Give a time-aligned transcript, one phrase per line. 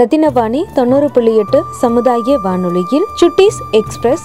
[0.00, 4.24] ரத்தினவாணி தொண்ணூறு புள்ளி எட்டு சமுதாய வானொலியில் சுட்டீஸ் எக்ஸ்பிரஸ்.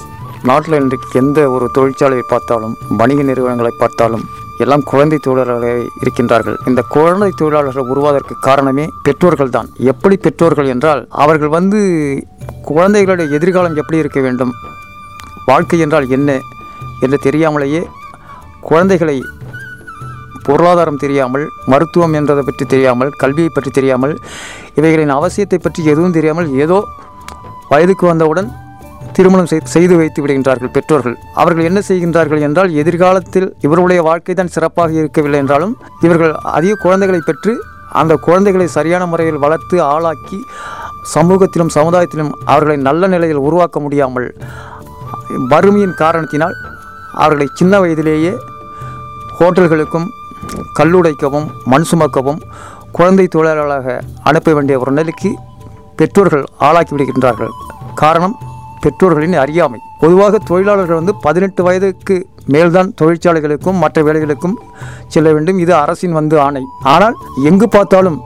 [0.50, 4.24] நாட்டில் இன்றைக்கு எந்த ஒரு தொழிற்சாலையை பார்த்தாலும் வணிக நிறுவனங்களை பார்த்தாலும்
[4.64, 6.58] எல்லாம் குழந்தை தொழிலாளர்களே இருக்கின்றார்கள்.
[6.69, 9.70] இந்த குழந்தை தொழிலாளர்கள் உருவாவதற்கு காரணமே பெற்றோர்கள் தான்.
[9.91, 11.81] எப்படி பெற்றோர்கள் என்றால் அவர்கள் வந்து
[12.71, 14.53] குழந்தைகளுடைய எதிர்காலம் எப்படி இருக்க வேண்டும்
[15.49, 16.39] வாழ்க்கை என்றால் என்ன
[17.05, 17.83] என்று தெரியாமலேயே
[18.69, 19.17] குழந்தைகளை
[20.46, 24.20] பொருளாதாரம் தெரியாமல் மருத்துவம் என்றதை பற்றி தெரியாமல் கல்வியை பற்றி தெரியாமல்
[24.75, 26.88] இவைகளின் அவசியத்தை பற்றி எதுவும் தெரியாமல் ஏதோ
[27.70, 28.63] வயதுக்கு வந்தவுடன்
[29.13, 31.17] திருமணம் செய்து வைத்து விடுகின்றார்கள் பெற்றோர்கள்.
[31.34, 37.64] அவர்கள் என்ன செய்கின்றார்கள் என்றால் எதிர்காலத்தில் இவர்களுடைய வாழ்க்கை தான் சிறப்பாக இருக்கவில்லை என்றாலும் இவர்கள் அதிக குழந்தைகளை பெற்று
[37.89, 40.45] அந்த குழந்தைகளை சரியான முறையில் வளர்த்து ஆளாக்கி
[41.14, 44.36] சமூகத்திலும் சமுதாயத்திலும் அவர்களை நல்ல நிலையில் உருவாக்க முடியாமல்
[45.50, 46.55] வறுமையின் காரணத்தினால்
[47.12, 48.38] அவர்களை சின்ன வயதிலேயே
[49.39, 50.08] ஹோட்டல்களுக்கும்
[50.80, 52.40] கல்லுடைக்கவும் மண் சுமக்கவும்
[52.91, 55.31] குழந்தை தொழிலாளராக அனுப்ப வேண்டிய ஒரு நிலைக்கு
[55.95, 57.53] பெற்றோர்கள் ஆளாக்கி விடுகின்றார்கள்.
[57.95, 58.36] காரணம்
[58.81, 59.80] பெற்றோர்களின் அறியாமை.
[60.00, 62.16] பொதுவாக தொழிலாளர்கள் வந்து பதினெட்டு வயதுக்கு
[62.53, 64.56] மேல்தான் தொழிற்சாலைகளுக்கும் மற்ற வேலைகளுக்கும்
[65.08, 65.58] செல்ல வேண்டும்.
[65.58, 66.64] இது அரசின் வந்து ஆணை.
[66.81, 68.19] ஆனால் எங்கு பார்த்தாலும்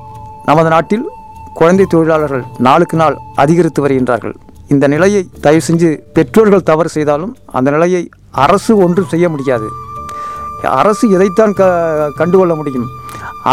[0.45, 1.05] நமது நாட்டில்
[1.53, 4.35] குழந்தை தொழிலாளர்கள் நாளுக்கு நாள் அதிகரித்து வருகின்றார்கள்.
[4.67, 8.09] இந்த நிலையை தயவு செஞ்சு பெற்றோர்கள் தவறு செய்தாலும் அந்த நிலையை
[8.45, 9.69] அரசு ஒன்றும் செய்ய முடியாது.
[10.79, 11.63] அரசு எதைத்தான் க
[12.19, 12.87] கண்டுகொள்ள முடியும்?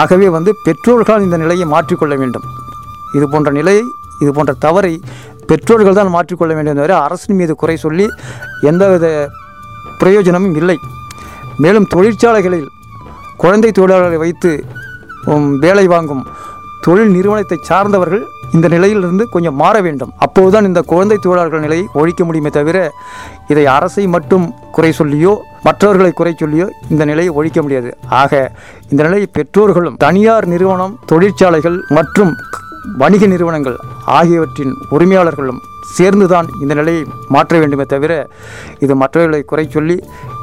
[0.00, 2.46] ஆகவே வந்து பெற்றோர்களால் இந்த நிலையை மாற்றிக்கொள்ள வேண்டும்.
[3.16, 3.84] இது போன்ற நிலையை
[4.22, 4.92] இது போன்ற தவறை
[5.50, 8.06] பெற்றோர்கள் தான் மாற்றிக்கொள்ள வேண்டும் தவிர அரசின் மீது குறை சொல்லி
[8.70, 9.06] எந்தவித
[10.00, 10.78] பிரயோஜனமும் இல்லை.
[11.64, 12.66] மேலும் தொழிற்சாலைகளில்
[13.42, 14.50] குழந்தை தொழிலாளர்களை வைத்து
[15.64, 16.24] வேலை வாங்கும்
[16.86, 18.24] தொழில் நிறுவனத்தை சார்ந்தவர்கள்
[18.54, 20.12] இந்த நிலையிலிருந்து கொஞ்சம் மாற வேண்டும்.
[20.24, 22.78] அப்போதுதான் இந்த குழந்தை தொழிலாளர்கள் நிலையை ஒழிக்க முடியுமே தவிர
[23.52, 25.32] இதை அரசை மட்டும் குறை சொல்லியோ
[25.66, 27.90] மற்றவர்களை குறை சொல்லியோ இந்த நிலையை ஒழிக்க முடியாது.
[28.22, 28.32] ஆக
[28.90, 32.32] இந்த நிலையை பெற்றோர்களும் தனியார் நிறுவனம் தொழிற்சாலைகள் மற்றும்
[32.98, 33.78] வணிக நிறுவனங்கள்
[34.18, 35.62] ஆகியவற்றின் உரிமையாளர்களும்
[35.96, 37.02] சேர்ந்துதான் இந்த நிலையை
[37.34, 38.12] மாற்ற வேண்டுமே தவிர
[38.84, 39.96] இது மற்றவர்களை குறை சொல்லி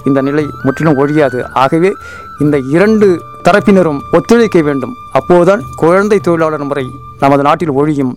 [0.09, 1.40] இந்த நிலை முற்றிலும் ஒழியாது.
[1.63, 1.92] ஆகவே
[2.40, 3.08] இந்த இரண்டு
[3.44, 4.94] தரப்பினரும் ஒத்துழைக்க வேண்டும்.
[5.14, 6.86] அப்போதுதான் குழந்தை தொழிலாளர் முறை
[7.20, 8.14] நமது நாட்டில் ஒழியும்.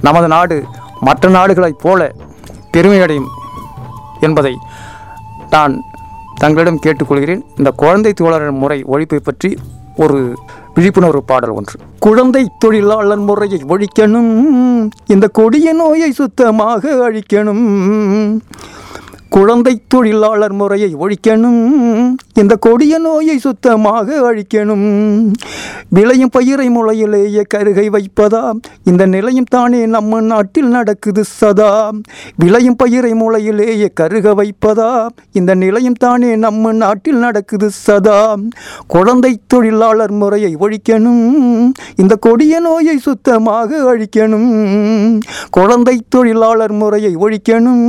[0.00, 0.64] நமது நாடு
[1.00, 2.14] மற்ற நாடுகளைப் போல
[2.72, 3.28] பெருமையடையும்
[4.20, 4.54] என்பதை
[5.50, 5.74] நான்
[6.36, 7.42] தங்களிடம் கேட்டுக்கொள்கிறேன்.
[7.56, 9.58] இந்த குழந்தை தொழிலாளர் முறை ஒழிப்பை பற்றி
[9.96, 10.18] ஒரு
[10.74, 11.78] விழிப்புணர்வு பாடல் ஒன்று.
[11.98, 14.90] குழந்தை தொழிலாளர் முறையை ஒழிக்கணும்.
[15.06, 18.40] இந்த கொடிய நோயை சுத்தமாக அழிக்கணும்.
[19.30, 21.62] குழந்தை தொழிலாளர் முறையை ஒழிக்கணும்
[22.34, 25.32] இந்த கொடிய நோயை சுத்தமாக அழிக்கணும்.
[25.88, 28.50] விளையும் பயிரை முளையிலேயே கருகை வைப்பதா?
[28.84, 31.90] இந்த நிலையும் தானே நம்ம நாட்டில் நடக்குது சதா.
[32.36, 35.06] விளையும் பயிரை முளையிலேயே கருக வைப்பதா?
[35.32, 38.34] இந்த நிலையும் தானே நம்ம நாட்டில் நடக்குது சதா.
[38.86, 41.24] குழந்தை தொழிலாளர் முறையை ஒழிக்கணும்
[41.96, 44.50] இந்த கொடிய நோயை சுத்தமாக அழிக்கணும்.
[45.50, 47.86] குழந்தை தொழிலாளர் முறையை ஒழிக்கணும்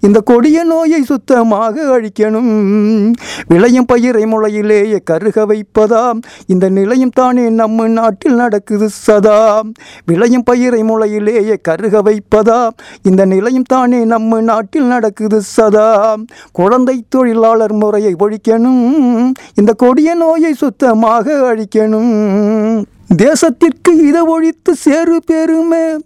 [0.00, 3.12] இந்த கொடிய நோயை சுத்தமாக அழிக்கணும்.
[3.48, 9.62] விளையும் பயிரை முளையிலேயே கருக வைப்பதாம் இந்த நிலையும் தானே நம்ம நாட்டில் நடக்குது சதா.
[10.06, 12.68] விளையும் பயிரை முளையிலேயே கருக வைப்பதா?
[13.02, 16.16] இந்த நிலையும் தானே நம்ம நாட்டில் நடக்குது சதா.
[16.52, 19.32] குழந்தை தொழிலாளர் முறையை ஒழிக்கணும்.
[19.54, 22.84] இந்த கொடிய நோயை சுத்தமாக அழிக்கணும்.
[23.14, 25.98] தேசத்திற்கு இதை ஒழித்து சேரு பெருமே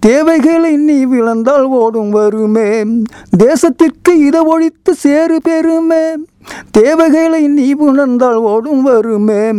[0.00, 2.84] தேவைகளை நீ விளந்தால் ஓடும் வருமே.
[3.36, 6.04] தேசத்திற்கு இதை ஒழித்து சேரு பெருமே
[6.70, 9.50] தேவைகளை நீ உணர்ந்தால் ஓடும் வருமே.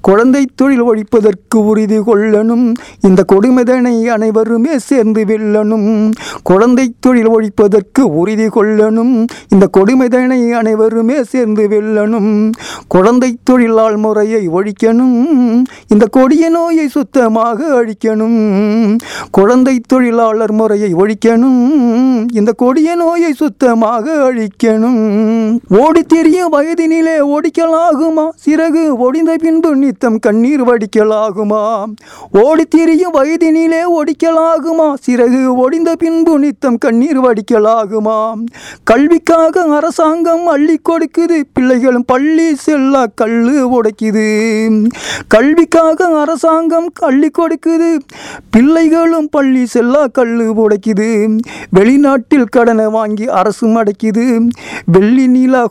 [0.00, 2.74] குழந்தை தொழில் ஒழிப்பதற்கு உறுதி கொள்ளணும்.
[3.00, 6.10] இந்த கொடுமைதனை அனைவருமே சேர்ந்து வெல்லணும்.
[6.42, 9.26] குழந்தை தொழில் ஒழிப்பதற்கு உறுதி கொள்ளணும்.
[9.48, 12.52] இந்த கொடுமைதனை அனைவருமே சேர்ந்து வெல்லணும்.
[12.88, 15.62] குழந்தை தொழிலாள் முறையை ஒழிக்கணும்.
[15.88, 18.98] இந்த கொடிய நோயை சுத்தமாக அழிக்கணும்.
[19.30, 22.24] குழந்தை தொழிலாளர் முறையை ஒழிக்கணும்.
[22.32, 25.58] இந்த கொடிய நோயை சுத்தமாக அழிக்கணும்.
[25.68, 26.02] ஓடி
[26.36, 31.84] திரியும் வயதினிலே ஒடிக்கலாகுமா சிறகு ஒடிந்த பின்பு நித்தம் கண்ணீர் வடிக்கலாகுமா?
[32.30, 32.64] ஓடி
[33.14, 38.34] வயதினிலே ஒடிக்கலாகுமா சிறகு ஒடிந்த பின்பு நித்தம் கண்ணீர் வடிக்கலாகுமா?
[38.84, 44.28] கல்விக்காக அரசாங்கம் அள்ளி கொடுக்குது பிள்ளைகளும் பள்ளி செல்ல கல்லு உடைக்குது.
[45.28, 47.98] கல்விக்காக அரசாங்கம் அள்ளி கொடுக்குது
[48.50, 51.38] பிள்ளைகளும் பள்ளி செல்ல கல்லு உடைக்குது.
[51.76, 54.48] வெளிநாட்டில் கடனை வாங்கி அரசு மடைக்குது
[54.84, 55.66] வெள்ளி நீலா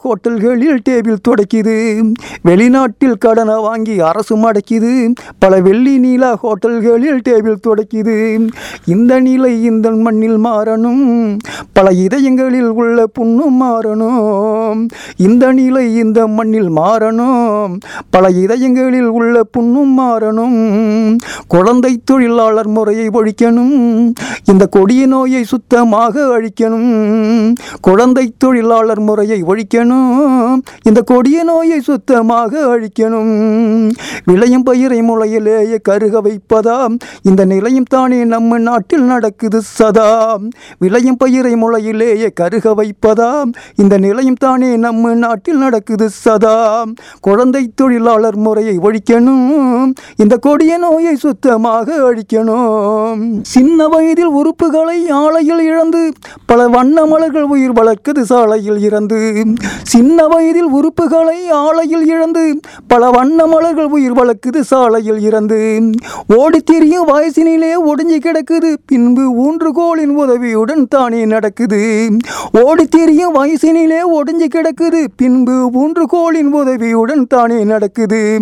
[0.45, 2.12] ஹோட்டல்களில் டேபிள் துடைக்குது.
[2.44, 5.13] வெளிநாட்டில் கடனை வாங்கி அரசு மடக்கிது.
[5.39, 8.47] பல வெள்ளி நீலா ஹோட்டல்களில் டேபிள் துடைக்குது.
[8.86, 11.38] இந்த நிலை இந்த மண்ணில் மாறணும்.
[11.74, 14.88] பல இதயங்களில் உள்ள புண்ணும் மாறணும்.
[15.15, 17.80] இந்த நிலை இந்த மண்ணில் மாறணும்.
[18.09, 21.18] பல இதயங்களில் உள்ள புண்ணும் மாறணும்.
[21.47, 24.13] குழந்தை தொழிலாளர் முறையை ஒழிக்கணும்.
[24.45, 27.53] இந்த கொடிய நோயை சுத்தமாக அழிக்கணும்.
[27.81, 30.34] குழந்தை தொழிலாளர் முறையை ஒழிக்கணும்.
[30.83, 33.91] இந்த கொடிய நோயை சுத்தமாக அழிக்கணும்.
[34.25, 40.37] விளையும் பயிரை முளையிலேயே கருக வைப்பதாம் இந்த நிலையும் தானே நம்ம நாட்டில் நடக்குது சதா.
[40.79, 46.83] விளையும் பயிரை முளையிலேயே கருக வைப்பதாம் இந்த நிலையும் தானே நம்ம நாட்டில் நடக்குது சதா.
[47.21, 49.93] குழந்தை தொழிலாளர் முறையை ஒழிக்கணும்.
[50.15, 53.41] இந்த கொடிய நோயை சுத்தமாக அழிக்கணும்.
[53.41, 56.13] சின்ன வயதில் உறுப்புகளை ஆலையில் இழந்து
[56.45, 59.45] பல வண்ண மலர்கள் உயிர் வளர்க்குது சாலையில் இறந்து.
[59.83, 65.89] சின்ன வயதில் உறுப்புகளை ஆலையில் இழந்து பல வண்ண மலர்கள் உயிர் வளர்க்குது சாலையில் இறந்து.
[66.30, 72.10] ஓடித்திரியும் வயசினிலே ஒடிஞ்சு கிடக்குது பின்பு ஊன்றுகோலின் உதவியுடன் தானே நடக்குது.
[72.54, 78.39] ஓடித்திரியும் வயசினிலே ஒடிஞ்சு கிடக்குது பின்பு ஊன்றுகோலின் உதவியுடன் தானே நடக்குது.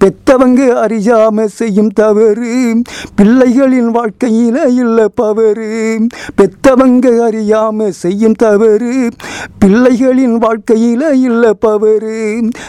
[0.00, 2.82] பெத்தவங்க அறியாம செய்யும் தவறு
[3.20, 5.98] பிள்ளைகளின் வாழ்க்கையில இல்ல பவறு.
[6.36, 9.08] பெத்தவங்க அறியாம செய்யும் தவறு
[9.64, 11.54] பிள்ளைகளின் வாழ்க்கையில இல்ல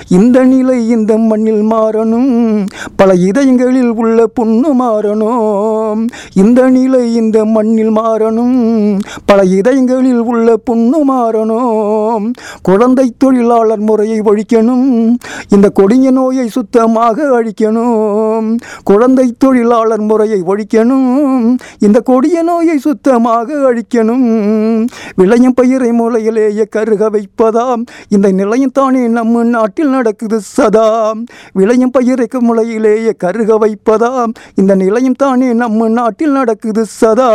[0.09, 2.65] இந்த நிலை இந்த மண்ணில் மாறணும்.
[2.95, 6.07] பல இதயங்களில் உள்ள புண்ணு மாறணும்.
[6.33, 8.99] இந்த நிலை இந்த மண்ணில் மாறணும்.
[9.25, 12.33] பல இதயங்களில் உள்ள புண்ணு மாறணும்.
[12.61, 15.15] குழந்தை தொழிலாளர் முறையை ஒழிக்கணும்.
[15.49, 18.57] இந்த கொடிய நோயை சுத்தமாக அழிக்கணும்.
[18.83, 21.55] குழந்தை தொழிலாளர் முறையை ஒழிக்கணும்.
[21.79, 24.85] இந்த கொடிய நோயை சுத்தமாக அழிக்கணும்.
[25.15, 31.13] விளையும் பயிரை மூலையிலேயே கருக வைப்பதாம் இந்த நிலையும் தானே நம்ம நாட்டில் நடக்குது சதா.
[31.53, 37.29] விளையும் பயிருக்கு முளையிலேயே கருக வைப்பதாம் இந்த நிலையம் தானே நம்ம நாட்டில் நடக்குது சதா.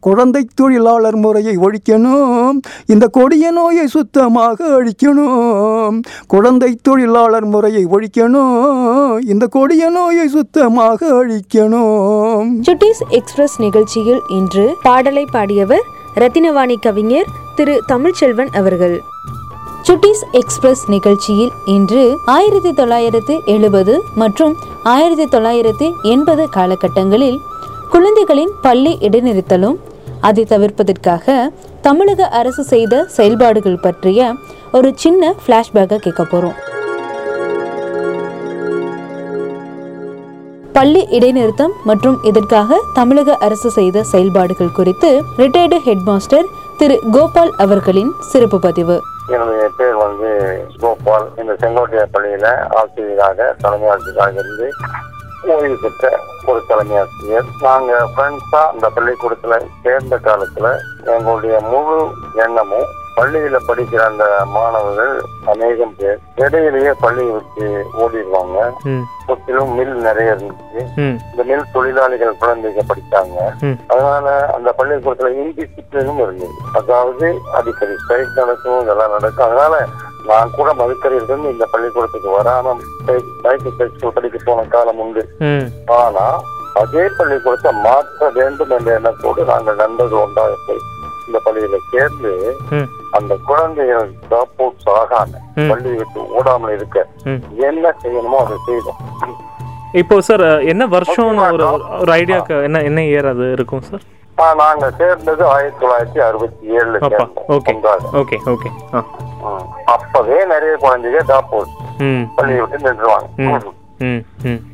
[0.00, 2.58] குழந்தை தொழிலாளர் முறையை ஒழிக்கணும்.
[2.86, 6.00] இந்த கொடிய நோயை சுத்தமாக அழிக்கணும்.
[6.26, 9.18] குழந்தை தொழிலாளர் முறையை ஒழிக்கணும்.
[9.28, 12.52] இந்த கொடிய நோயை சுத்தமாக அழிக்கணும்.
[12.68, 19.00] சுட்டீஸ் எக்ஸ்பிரஸ் நிகழ்ச்சியில் இன்று பாடலை பாடியவர் ரத்தினவாணி கவிஞர் திரு தமிழ்ச்செல்வன் அவர்கள்.
[19.86, 24.52] சுட்டிஸ் எக்ஸ்பிரஸ் நிகழ்ச்சியில் இன்று ஆயிரத்தி தொள்ளாயிரத்து எழுபது மற்றும்
[24.84, 27.38] ஆயிரத்தி தொள்ளாயிரத்து எண்பது காலகட்டங்களில்
[27.90, 29.78] குழந்தைகளின் பள்ளி இடைநிறுத்தலும்
[30.20, 31.36] அதை தவிர்ப்பதற்காக
[31.80, 34.20] தமிழக அரசு செய்த செயல்பாடுகள் பற்றிய
[34.72, 36.58] ஒரு சின்ன ஃப்ளாஷ்பேக்கை கேட்க போகிறோம்
[40.72, 46.46] பள்ளி இடைநிறுத்தம் மற்றும் இதற்காக தமிழக அரசு செய்த செயல்பாடுகள் குறித்து ரிட்டையர்டு ஹெட்மாஸ்டர்
[46.78, 48.96] திரு கோபால் அவர்களின் சிறப்பு பதிவு.
[49.26, 50.30] என்னுடைய பேர் வந்து
[50.80, 51.28] கோபால்.
[51.36, 54.72] இந்த செங்கோட்டைய பள்ளியில ஆசிரியராக தலைமை ஆசிரியராக இருந்து
[55.46, 57.44] ஓய்வு பெற்ற ஒரு தலைமை ஆசிரியர்.
[57.60, 62.86] நாங்க ஃப்ரெண்ட்ஸா அந்த பள்ளிக்கூடத்துல சேர்ந்த காலத்துல எங்களுடைய முழு எண்ணமும்
[63.16, 64.24] பள்ளியில படிக்கிற அந்த
[64.54, 65.14] மாணவர்கள்
[65.52, 66.20] அநேகம் பேர்.
[66.42, 67.66] இடையிலேயே பள்ளியை விட்டு
[68.02, 68.58] ஓடிடுவாங்க.
[69.26, 70.80] சுற்றிலும் மில் நிறைய இருந்துச்சு.
[71.32, 73.36] இந்த மில் தொழிலாளிகள் குழந்தைங்க படித்தாங்க.
[73.92, 74.26] அதனால
[74.56, 76.56] அந்த பள்ளிக்கூடத்துல இன்டிசிப்ளினும் இருந்தது.
[76.80, 77.28] அதாவது
[77.58, 79.46] அடிக்கடி ஸ்ட்ரைக் நடக்கும் இதெல்லாம் நடக்கும்.
[79.48, 79.84] அதனால
[80.30, 82.74] நான் கூட மதுக்கரையிலிருந்து இந்த பள்ளிக்கூடத்துக்கு வராம
[83.44, 85.22] பைக்கு டெக்ஸ்ட் படிக்க போன காலம் உண்டு.
[86.00, 86.26] ஆனா
[86.82, 90.86] அதே பள்ளிக்கூடத்தை மாற்ற வேண்டும் என்ற எண்ணத்தோடு நாங்கள் நண்பர்கள் ஒன்றாக போய்
[91.26, 92.32] இந்த பள்ளியில சேர்ந்து
[93.12, 95.68] அந்த குழந்தைகள் ட்ராப் அவுட்ஸ் ஆகாம ம்.
[95.70, 96.98] பள்ளியை விட்டு ஓடாமல் இருக்க.
[97.66, 99.00] என்ன செய்யணுமோ அதை செய்தோம்
[99.94, 101.64] இப்போ சார் என்ன வருஷம் ஒரு
[101.98, 104.04] ஒரு ஐடியாக்கு என்ன என்ன இயர் அது இருக்கும் சார்
[104.58, 106.98] நாங்க சேர்ந்தது ஆயிரத்தி தொள்ளாயிரத்தி அறுபத்தி ஏழுல
[107.56, 107.74] ஓகே.
[108.52, 108.68] ஓகே.
[109.94, 111.74] அப்பவே நிறைய குழந்தைங்க டாப் அவுட்
[112.36, 113.28] பள்ளியை விட்டு நின்றுவாங்க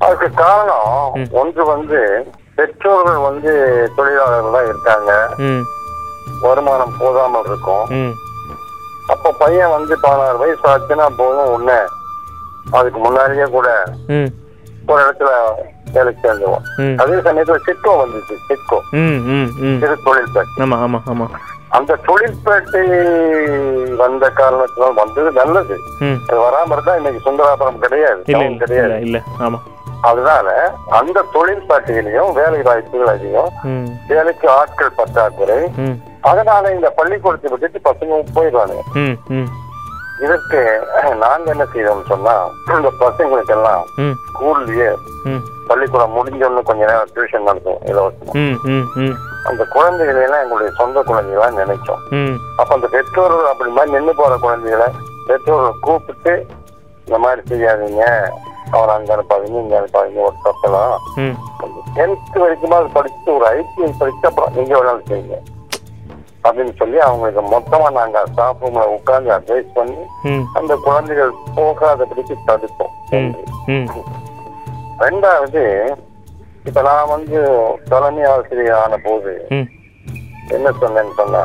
[0.05, 0.87] அதுக்கு காரணம்
[1.35, 1.99] ஒன்று வந்து
[2.59, 3.51] பெற்றோர்கள் வந்து
[3.97, 5.11] தொழிலாளர்கள் தான் இருக்காங்க
[6.47, 7.87] வருமானம் போதாமல் இருக்கும்.
[9.13, 11.79] அப்ப பையன் வந்து பதினாறு வயசு ஆச்சுன்னா போதும் ஒண்ணு
[12.79, 13.69] அதுக்கு முன்னாடியே கூட
[14.91, 15.31] ஒரு இடத்துல
[15.95, 16.65] வேலைக்கு சேர்ந்துவோம்
[17.03, 21.29] அதே சமயத்துல சிட்கோ வந்துச்சு சிட்கோ ம் சிறு தொழில்பேட்டை.
[21.79, 22.83] அந்த தொழில்பேட்டை
[24.03, 25.77] வந்த காரணத்தினால் வந்தது நல்லது.
[26.29, 28.23] அது வராம இருந்தா இன்னைக்கு சுந்தராபுரம் கிடையாது.
[28.63, 29.01] கிடையாது.
[29.07, 29.65] இல்லை ஆமாம்
[30.09, 30.49] அதனால
[30.99, 33.51] அந்த தொழில்பேட்டையிலையும் வேலை வாய்ப்புகள் அதிகம்
[34.11, 35.61] வேலைக்கு ஆட்கள் பற்றாக்குறை.
[36.31, 38.77] அதனால இந்த பள்ளிக்கூடத்தை விட்டுட்டு பசங்க போயிடுவாங்க.
[40.25, 40.61] இதற்கு
[41.25, 42.35] நாங்க என்ன செய்தோம்னு சொன்னா
[42.79, 43.85] இந்த பசங்களுக்கு எல்லாம்
[44.31, 44.89] ஸ்கூல்லயே
[45.69, 48.33] பள்ளிக்கூடம் முடிஞ்சோன்னு கொஞ்ச நேரம் டியூஷன் நடத்தும் இலவசமா.
[49.49, 52.03] அந்த குழந்தைகளை எல்லாம் எங்களுடைய சொந்த குழந்தைகளா நினைச்சோம்.
[52.61, 54.89] அப்ப அந்த பெற்றோர்கள் அப்படி மாதிரி நின்று போற குழந்தைகளை
[55.29, 56.35] பெற்றோர்களை கூப்பிட்டு
[57.07, 58.05] இந்த மாதிரி செய்யாதீங்க
[58.71, 61.37] அவன் அங்க அனுப்பாதீங்க இங்க அனுப்பாதீங்க ஒரு தப்பலாம் ம்.
[61.97, 65.39] டென்த் வரைக்கும் அது படிச்சுட்டு ஒரு ஐடிஐ படிச்சு அப்புறம் எங்க வேணாலும் செய்யுங்க.
[66.45, 70.03] அப்படின்னு சொல்லி அவங்களுக்கு மொத்தமா நாங்க ஸ்டாஃப் ரூம்ல உட்கார்ந்து அட்வைஸ் பண்ணி
[70.55, 73.33] அந்த குழந்தைகள் போகாதபடிக்கு தடுத்தோம் ம்
[73.75, 73.89] ம்.
[75.01, 75.63] ரெண்டாவது
[76.65, 77.39] இப்ப நான் வந்து
[77.89, 79.33] தலைமை ஆசிரியர் ஆன போது
[80.55, 81.43] என்ன சொன்னேன்னு சொன்னா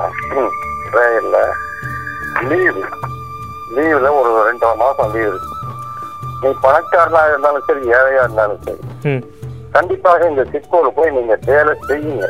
[0.91, 1.37] ப்ரேயர்ல
[2.49, 2.83] லீவு
[3.75, 5.52] லீவுல ஒரு ரெண்டரை மாசம் லீவு இருக்கு.
[6.43, 9.15] நீ பணக்காரனா இருந்தாலும் சரி ஏழையா இருந்தாலும் சரி.
[9.75, 12.25] கண்டிப்பாக இந்த சிக்கோல போய் நீங்க வேலை செய்யுங்க.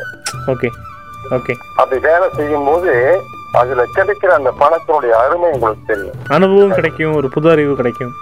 [0.52, 0.68] ஓகே.
[1.36, 1.54] ஓகே.
[1.80, 2.92] அப்படி வேலை செய்யும் போது
[3.60, 6.16] அதுல கிடைக்கிற அந்த பணத்தினுடைய அருமை உங்களுக்கு தெரியும்.
[6.36, 8.14] அனுபவம் கிடைக்கும் ஒரு புது அறிவு கிடைக்கும்.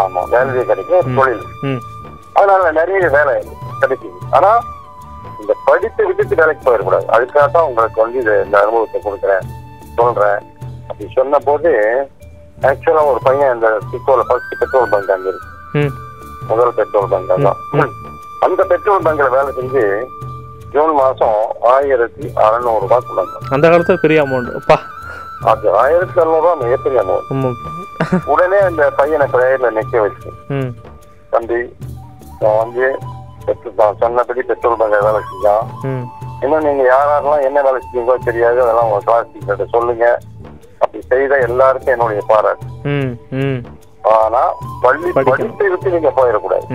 [0.00, 1.42] ஆமா வேலையே கிடைக்கும் தொழில்.
[2.38, 3.34] அதனால நிறைய வேலை
[3.82, 4.18] கிடைக்குது.
[4.36, 4.50] ஆனா
[5.40, 7.06] இந்த படிப்பை விட்டுட்டு வேலைக்கு போயிடக்கூடாது.
[7.14, 9.46] அதுக்காக தான் உங்களுக்கு வந்து இந்த அனுபவத்தை கொடுக்குறேன்
[9.98, 10.40] சொல்றேன்.
[10.88, 11.70] அப்படி சொன்ன போது
[12.70, 15.48] ஆக்சுவலா ஒரு பையன் இந்த சிக்கோல ஃபர்ஸ்ட் பெட்ரோல் பங்க் அங்க இருக்கு.
[16.50, 17.32] முதல் பெட்ரோல் பங்க்.
[18.46, 19.84] அந்த பெட்ரோல் பங்க்ல வேலை செஞ்சு
[20.74, 21.38] ஜூன் மாசம்
[21.72, 24.50] ஆயிரத்தி அறநூறு ரூபாய் கொண்டாங்க அந்த காலத்தில் பெரிய அமௌண்ட்
[25.52, 30.30] அது ஆயிரத்தி அறநூறு ரூபாய் மிகப்பெரிய அமௌண்ட் உடனே அந்த பையனை பிரேயர்ல நிக்க வச்சு.
[31.34, 31.60] தம்பி
[32.42, 32.86] நான் வந்து
[33.46, 35.64] பெட்ரோல் சொன்னபடி பெட்ரோல் பங்க் வேலை செஞ்சான்.
[36.44, 40.06] இன்னும் நீங்க யாரெல்லாம் என்ன வேலை செஞ்சீங்களோ தெரியாது அதெல்லாம் உங்க கிளாஸ் சொல்லுங்க.
[40.82, 42.66] அப்படி செய்த எல்லாருக்கும் என்னுடைய பாராட்டு.
[44.14, 44.42] ஆனா
[44.84, 45.10] பள்ளி.
[45.16, 46.66] படிப்பை விட்டு நீங்க போயிடக்கூடாது.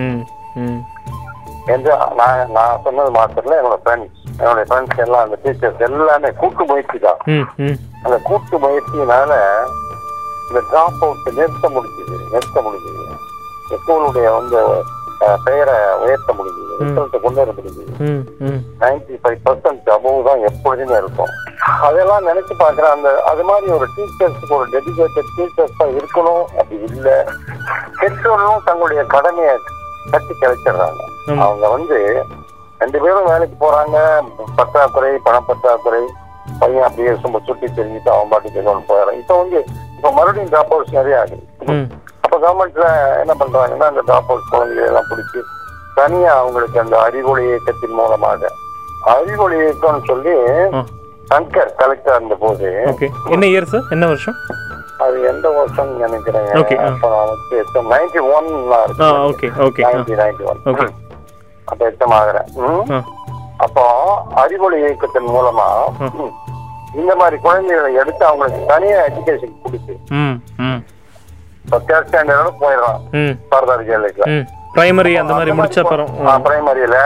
[1.74, 7.00] என்று நான் நான் சொன்னது மாத்திரல என்னோட ஃப்ரெண்ட்ஸ் என்னுடைய ஃப்ரெண்ட்ஸ் எல்லாம் அந்த டீச்சர்ஸ் எல்லாமே கூட்டு முயற்சி
[7.06, 7.20] தான்.
[8.06, 9.32] அந்த கூட்டு முயற்சியினால
[10.50, 13.04] இந்த டிராப் அவுட் நிறுத்த முடிஞ்சுது நிறுத்த முடிஞ்சுது.
[13.82, 14.62] ஸ்கூலுடைய வந்து
[15.46, 17.94] பெயரை உயர்த்த முடிஞ்சுது ரிசல்ட்டை கொண்டு வர முடிஞ்சுது.
[18.84, 21.34] நைன்டி ஃபைவ் பர்சன்ட் அபவ் தான் எப்பொழுதுமே இருக்கும்.
[21.88, 22.94] அதெல்லாம் நினைச்சு பார்க்குறேன்.
[22.96, 26.46] அந்த அது மாதிரி ஒரு டீச்சர்ஸ்க்கு ஒரு டெடிகேட்டட் டீச்சர்ஸ் தான் இருக்கணும்.
[26.60, 27.16] அப்படி இல்லை.
[28.02, 29.56] பெற்றோர்களும் தங்களுடைய கடமையை
[30.12, 31.02] கட்டி கிடைச்சிடுறாங்க.
[31.46, 31.98] அவங்க வந்து
[32.82, 33.98] ரெண்டு பேரும் வேலைக்கு போறாங்க.
[34.58, 36.02] பற்றாக்குறை பணப்பற்றாக்குறை.
[36.60, 39.18] பையன் அப்படியே சும்மா சுட்டி தெரிஞ்சுட்டு அவன் பாட்டுக்கு ஒன்று போயிடறான்.
[39.22, 39.58] இப்போ வந்து
[39.96, 41.46] இப்போ மறுபடியும் ட்ராப் அவுட்ஸ் நிறைய ஆகுது.
[42.24, 42.88] அப்ப கவர்மெண்ட்ல
[43.24, 45.42] என்ன பண்றாங்கன்னா அந்த ட்ராப் அவுட் குழந்தைகளை எல்லாம் பிடிச்சி
[46.00, 48.50] தனியா அவங்களுக்கு அந்த அறிவொளி இயக்கத்தின் மூலமாக
[49.14, 50.36] அறிவொளி இயக்கம்னு சொல்லி
[51.30, 54.38] சங்கர் கலெக்டர் இருந்த போது ஓகே என்ன இயர் சார் என்ன வருஷம்?
[54.98, 56.48] அது எந்த வருஷம் நினைக்கிறேன்.
[56.54, 56.88] Okay, ஆ.
[56.88, 57.58] அப்ப நான் வந்து
[57.92, 58.48] ninety one
[59.28, 60.88] okay okay ninety ninety one okay
[61.66, 62.48] அப்ப எத்தம் ஆகிறேன்.
[62.64, 62.84] ம்.
[62.92, 63.00] ஆ.
[63.58, 63.84] அப்போ
[64.36, 65.68] அறிவொளி இயக்கத்தின் மூலமா
[66.96, 69.94] இந்த மாதிரி குழந்தைகளை எடுத்து அவங்களுக்கு தனியா எஜுகேஷன் கொடுத்து
[71.88, 73.00] தேர்ட் ஸ்டாண்டர்டோட போயிடுறான்.
[73.20, 73.34] ம்.
[73.50, 74.46] சாரதா விஜயலட்சுமி ம்.
[74.76, 76.10] பிரைமரி அந்த மாதிரி முடிச்ச அப்புறம்.
[76.46, 76.98] பிரைமரியில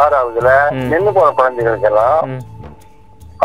[0.00, 0.50] ஆறாவதுல.
[0.90, 2.20] நின்று போற குழந்தைகளுக்கு எல்லாம்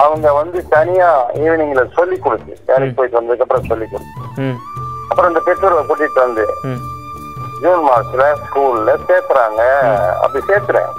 [0.03, 1.09] அவங்க வந்து தனியா
[1.43, 4.47] ஈவினிங்ல சொல்லி கொடுத்து வேலைக்கு போயிட்டு வந்ததுக்கு அப்புறம் சொல்லி கொடுத்து
[5.09, 6.45] அப்புறம் இந்த பெற்றோரை கூட்டிட்டு வந்து
[7.63, 9.61] ஜூன் மாசத்துல ஸ்கூல்ல சேர்த்துறாங்க
[10.23, 10.91] அப்படி சேர்த்துறேன்.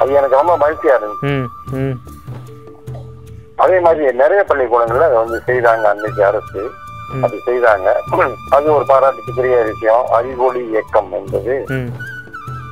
[0.00, 1.32] அது எனக்கு ரொம்ப மகிழ்ச்சியா இருந்துச்சு.
[3.64, 6.62] அதே மாதிரி நிறைய பள்ளிக்கூடங்கள்ல அதை வந்து செய்தாங்க அன்னைக்கு அரசு.
[7.22, 7.88] அப்படி செய்தாங்க.
[8.56, 10.04] அது ஒரு பாராட்டுக்குரிய விஷயம்.
[10.18, 11.54] அறிவொளி இயக்கம் என்பது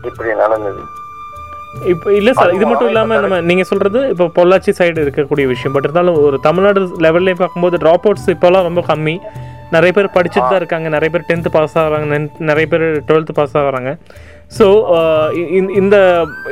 [0.09, 0.83] இப்படி நடந்தது.
[1.93, 5.75] இப்போ இல்லை சார் இது மட்டும் இல்லாமல் நம்ம நீங்கள் சொல்கிறது இப்போ பொள்ளாச்சி சைடு இருக்கக்கூடிய விஷயம்.
[5.77, 9.17] பட் இருந்தாலும் ஒரு தமிழ்நாடு லெவல்லே பார்க்கும்போது ட்ராப் அவுட்ஸ் இப்போலாம் ரொம்ப கம்மி.
[9.75, 10.89] நிறைய பேர் படிச்சுட்டு தான் இருக்காங்க.
[10.97, 12.29] நிறைய பேர் டென்த்து பாஸ் ஆகுறாங்க.
[12.51, 13.93] நிறைய பேர் டுவெல்த்து பாஸ் ஆகுறாங்க.
[14.51, 14.67] ஸோ
[15.75, 15.97] இந்த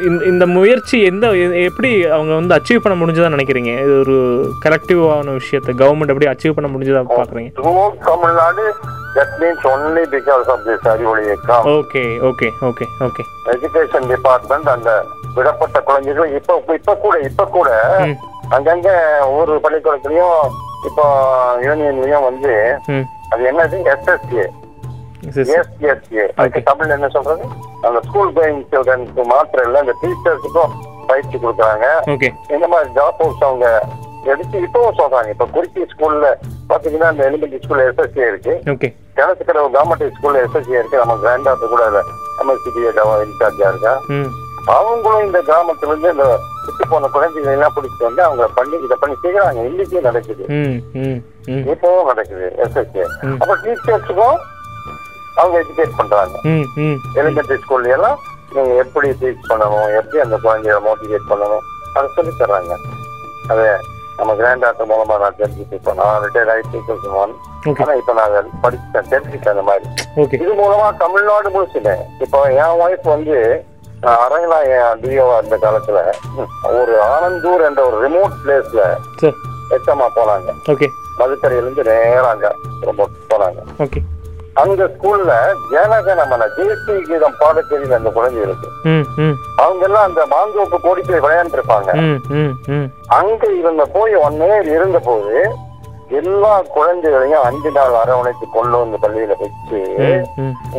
[0.03, 1.27] இந்த- இந்த முயற்சி எந்த
[1.63, 3.73] எப்படி அவங்க வந்து அச்சீவ் பண்ண முடிஞ்சதா நினைக்கிறீங்க?
[3.83, 4.17] இது ஒரு
[4.65, 7.03] கலெக்டிவான விஷயத்தை கவர்மெண்ட் எப்படி அச்சீவ் பண்ண முடிஞ்சதா
[7.59, 8.65] throughout Tamil Nadu
[9.17, 14.91] that means only because of this அறிவொளி இயக்கம் okay okay okay okay education department அந்த
[15.37, 17.69] விடப்பட்ட குழந்தைகள் இப்ப இப்ப கூட இப்ப கூட
[18.03, 18.17] ம்
[18.55, 18.89] அங்கங்க
[19.27, 20.39] ஒவ்வொரு பள்ளிக்கூடத்துலயும்
[20.89, 21.05] இப்போ
[21.67, 22.53] யூனியன்லயும் வந்து
[22.89, 23.77] ம் அது என்னது?
[23.93, 24.45] எஸ்எஸ்ஏ
[26.37, 27.45] அதுக்கு தமிழ் என்ன சொல்றது?
[27.83, 30.73] அந்த ஸ்கூல் கோயிங் சில்ட்ரனுக்கு மாத்திரம் இல்ல அந்த டீச்சர்ஸுக்கும்
[31.07, 31.87] பயிற்சி கொடுக்குறாங்க.
[32.55, 33.83] இந்த மாதிரி ஜாப் அவங்க
[34.25, 35.29] எடுத்து இப்பவும் சொல்றாங்க.
[35.29, 36.27] இப்ப குறிச்சி ஸ்கூல்ல
[36.69, 38.55] பாத்தீங்கன்னா அந்த எலிமெண்ட்ரி ஸ்கூல்ல எஸ்எஸ்ஏ இருக்கு.
[38.65, 41.03] ஓகே கிணத்துக்கிற கவர்மெண்ட் ஸ்கூல்ல எஸ்எஸ்ஏ இருக்கு.
[41.03, 41.83] நம்ம கிராண்டாத்து கூட
[42.43, 42.81] எம்எஸ்சிபி
[43.27, 43.95] இன்சார்ஜா இருக்கா?
[44.67, 46.27] அவங்களும் இந்த கிராமத்துல இருந்து இந்த
[46.67, 49.61] விட்டு போன குழந்தைகளை எல்லாம் பிடிச்சிட்டு வந்து அவங்க பண்ணி இதை பண்ணி செய்யறாங்க.
[49.71, 50.45] இன்னைக்கும் நடக்குது.
[51.73, 53.41] இப்பவும் நடக்குது எஸ்எஸ்ஏ ம்.
[53.41, 54.39] அப்ப டீச்சர்ஸுக்கும்
[55.41, 56.35] அவங்க எஜுகேட் பண்றாங்க.
[57.21, 58.19] எலிமெண்டரி ஸ்கூல்ல எல்லாம்
[58.57, 61.65] நீங்க எப்படி டீச் பண்ணணும் எப்படி அந்த குழந்தைய மோட்டிவேட் பண்ணணும்
[61.97, 62.77] அதை சொல்லி தர்றாங்க.
[63.53, 63.65] அது
[64.19, 67.33] நம்ம கிராண்ட் ஆக்டர் மூலமா நான் தெரிஞ்சுட்டு நான் ரிட்டையர் ஆகி டூ ஒன்
[67.83, 69.85] ஆனா இப்ப நான் அதை படிச்சுட்டேன் தெரிஞ்சுட்டேன் அந்த மாதிரி.
[70.45, 73.37] இது மூலமா தமிழ்நாடு முழுசுட்டேன் இப்போ என் ஒய்ஃப் வந்து
[74.25, 75.99] அரங்கலா என் டிஓவா இருந்த காலத்துல
[76.79, 78.83] ஒரு ஆனந்தூர் என்ற ஒரு ரிமோட் பிளேஸ்ல
[79.77, 80.51] எச்சமா போனாங்க.
[80.73, 80.89] ஓகே
[81.21, 82.49] மதுக்கரையில இருந்து நேரா அங்க
[82.89, 83.61] ரொம்ப போனாங்க.
[83.85, 84.03] ஓகே
[84.57, 85.33] அந்த ஸ்கூல்ல
[85.71, 88.69] ஜனகணமன தேசிய கீதம் பாட தெரியுது அந்த குழந்தைகளுக்கு
[89.57, 91.93] அவங்க எல்லாம் அந்த மாந்தோப்பு கோடி போய்
[92.37, 95.37] ம் ம் அங்க இருந்த போய் ஒன் இயர் இருந்த போது
[96.19, 99.79] எல்லா குழந்தைகளையும் அஞ்சு நாள் அரவணைத்து கொண்டு வந்து பள்ளியில வச்சு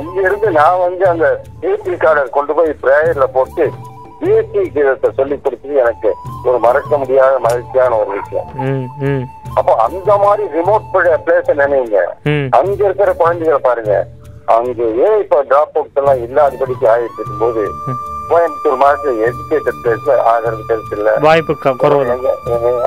[0.01, 1.27] இங்க இருந்து நான் வந்து அந்த
[1.63, 3.65] ஏபி கார்டை கொண்டு போய் பிரேயர்ல போட்டு
[4.20, 6.10] பேசிக் இதை சொல்லி கொடுத்தது எனக்கு
[6.46, 8.50] ஒரு மறக்க முடியாத மகிழ்ச்சியான ஒரு விஷயம்.
[9.55, 10.86] அப்போ அந்த மாதிரி ரிமோட்
[11.24, 11.98] பிளேஸ் நினைங்க.
[12.51, 13.93] அங்க இருக்கிற குழந்தைகளை பாருங்க.
[14.55, 18.00] அங்கேயே இப்ப டிராப் அவுட்ஸ் எல்லாம் இல்லாதபடிக்கு ஆயிட்டு இருக்கும்போது ம்.
[18.29, 21.10] கோயம்புத்தூர் மாவட்டத்தில் எஜுகேட்டட் பிளேஸ்ல ஆகிறது பெருசு இல்ல.
[21.19, 21.53] வாய்ப்பு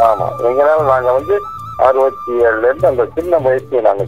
[0.08, 0.26] ஆமா.
[0.49, 1.37] எங்கனால நாங்க வந்து
[1.85, 4.04] அறுபத்தி ஏழுல இருந்து அந்த சின்ன முயற்சியை நாங்க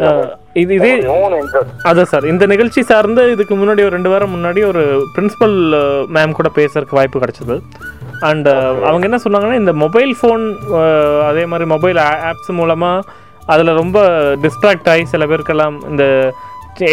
[0.00, 0.90] அஹ், இது இதே
[1.84, 2.24] அதான் சார்.
[2.24, 4.82] இந்த நிகழ்ச்சி சார்ந்து இதுக்கு முன்னாடி ஒரு ரெண்டு வாரம் முன்னாடி ஒரு
[5.14, 5.56] பிரின்சிபல்
[6.08, 7.56] மேம் கூட பேசுறதுக்கு வாய்ப்பு கிடைச்சது.
[8.22, 8.48] அண்ட்
[8.88, 10.44] அவங்க என்ன சொன்னாங்கன்னா இந்த மொபைல் ஃபோன்
[11.22, 11.98] அதே மாதிரி மொபைல்
[12.30, 13.04] ஆப்ஸ் மூலமாக
[13.46, 13.98] அதில் ரொம்ப
[14.40, 16.04] டிஸ்ட்ராக்ட் ஆகி சில பேருக்கெல்லாம் இந்த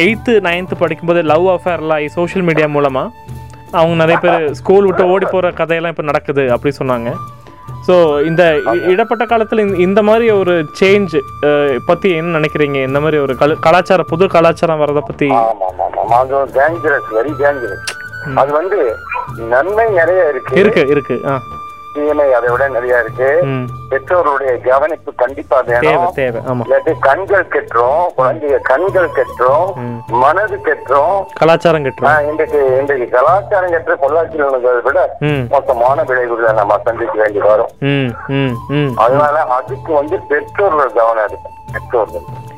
[0.04, 3.10] எயித்து நைன்த்து படிக்கும்போது லவ் அஃபேர்லாம் ஆகி சோஷியல் மீடியா மூலமாக
[3.72, 7.10] அவங்க நிறைய பேர் ஸ்கூல் விட்டு ஓடி போகிற கதையெல்லாம் இப்போ நடக்குது அப்படி சொன்னாங்க.
[7.88, 7.96] ஸோ
[8.28, 8.44] இந்த
[8.92, 11.14] இடப்பட்ட காலத்தில் இந்த மாதிரி ஒரு சேஞ்ச்
[11.86, 12.78] பற்றி என்ன நினைக்கிறீங்க?
[12.90, 15.28] இந்த மாதிரி ஒரு கல கலாச்சாரம் புது கலாச்சாரம் வரதை பற்றி
[18.42, 18.80] அது வந்து
[19.38, 20.56] நன்மை நிறைய இருக்கு.
[20.56, 21.22] இருக்கு இருக்கு
[21.94, 23.44] தீமை அதை விட நிறைய இருக்கு.
[23.90, 26.14] பெற்றோருடைய கவனிப்பு கண்டிப்பா வேணும்.
[27.00, 29.74] கண்கள் கெட்டுரும் குழந்தைங்க கண்கள் கெட்டுரும்.
[30.08, 31.26] மனது கெட்டுரும்.
[31.34, 35.46] கலாச்சாரம் கட்டுறோம் ஆஹ் இன்றைக்கு இன்றைக்கு கலாச்சாரம் கெட்ட பொள்ளாச்சியில் விட ம்.
[35.50, 37.70] மோசமான விளைவுகளை நம்ம சந்திக்க வேண்டி வரும்.
[38.98, 41.65] அதனால அதுக்கு வந்து பெற்றோர்கள் கவனம் பெற்றோர்கள்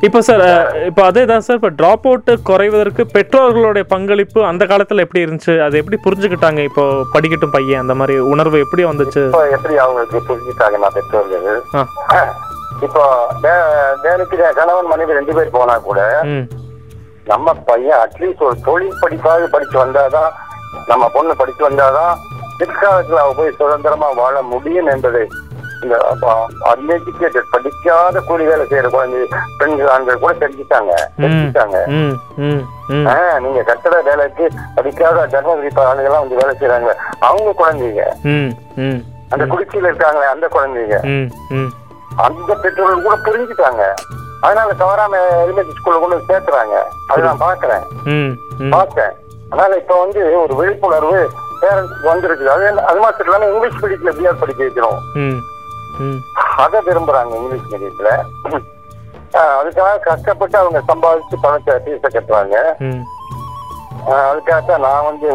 [0.07, 0.43] இப்போ சார்
[0.89, 5.53] இப்போ அதே தான் சார் இப்போ ட்ராப் அவுட் குறைவதற்கு பெற்றோர்களுடைய பங்களிப்பு அந்த காலத்தில் எப்படி இருந்துச்சு?
[5.65, 6.61] அது எப்படி புரிஞ்சுக்கிட்டாங்க?
[6.69, 6.83] இப்போ
[7.15, 9.23] படிக்கட்டும் பையன் அந்த மாதிரி உணர்வு எப்படி வந்துச்சு?
[9.57, 11.59] எப்படி அவங்களுக்கு புரிஞ்சுட்டாங்கன்னா பெற்றோர்கள்?
[12.87, 13.03] இப்போ
[14.05, 15.99] வேலைக்கு கணவன் மனைவி ரெண்டு பேர் போனா கூட
[17.31, 20.31] நம்ம பையன் அட்லீஸ்ட் ஒரு தொழில் படிப்பாவது படிச்சு வந்தாதான்
[20.91, 22.13] நம்ம பொண்ணு படிச்சு வந்தாதான்
[22.59, 25.23] பிற்காலத்தில் அவ போய் சுதந்திரமா வாழ முடியும் என்பதை
[25.83, 25.95] இந்த
[26.71, 29.19] அன்எஜுகேட்டட் படிக்காத கூலி வேலை செய்யற குழந்தை
[29.59, 30.93] பெண்கள் ஆண்கள் கூட தெரிஞ்சுட்டாங்க
[31.23, 31.77] தெரிஞ்சுட்டாங்க.
[33.45, 34.45] நீங்க கட்டட வேலைக்கு
[34.77, 36.91] படிக்காத தர்மபுரி ஆளுங்கெல்லாம் வந்து வேலை செய்யறாங்க
[37.29, 38.05] அவங்க குழந்தைங்க.
[39.33, 40.97] அந்த குடிச்சியில இருக்காங்களே அந்த குழந்தைங்க.
[42.27, 43.83] அந்த பெற்றோர்கள் கூட புரிஞ்சுட்டாங்க
[44.45, 46.75] அதனால தவறாம எலிமெண்ட்ரி ஸ்கூல்ல கொண்டு சேர்த்துறாங்க.
[47.09, 47.83] அதை நான் பாக்குறேன்
[48.75, 49.13] பார்த்தேன்
[49.49, 51.19] அதனால இப்ப வந்து ஒரு விழிப்புணர்வு
[51.61, 54.99] பேரண்ட்ஸ்க்கு வந்திருக்கு அது அது மாத்திரம் இல்லாம இங்கிலீஷ் மீடியத்துல எப்படியாவது படிக்க வைக்கிறோம்
[56.63, 58.09] அதை விரும்புறாங்க இங்கிலீஷ் மீடியத்துல.
[59.59, 62.55] அதுக்காக கஷ்டப்பட்டு அவங்க சம்பாதிச்சு பணத்தை ஃபீஸை கட்டுறாங்க.
[64.29, 65.29] அதுக்காகத்தான் நான் வந்து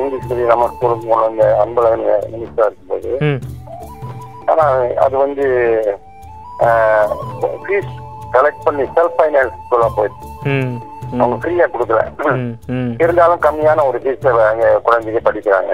[0.00, 3.12] இங்கிலீஷ் மீடியம் நம்ம ஸ்கூலுக்கு வந்த அன்பழகன் மினிஸ்டரா இருக்கும்போது.
[4.50, 4.66] ஆனா
[5.04, 5.46] அது வந்து
[7.64, 7.90] ஃபீஸ்
[8.36, 10.28] கலெக்ட் பண்ணி செல்ஃப் ஃபைனான்ஸ் ஸ்கூலா போயிடுச்சு
[11.18, 12.00] அவங்க ஃப்ரீயா கொடுக்கல.
[13.04, 14.32] இருந்தாலும் கம்மியான ஒரு ஃபீஸ்ல
[14.86, 15.72] குழந்தைங்க படிக்கிறாங்க.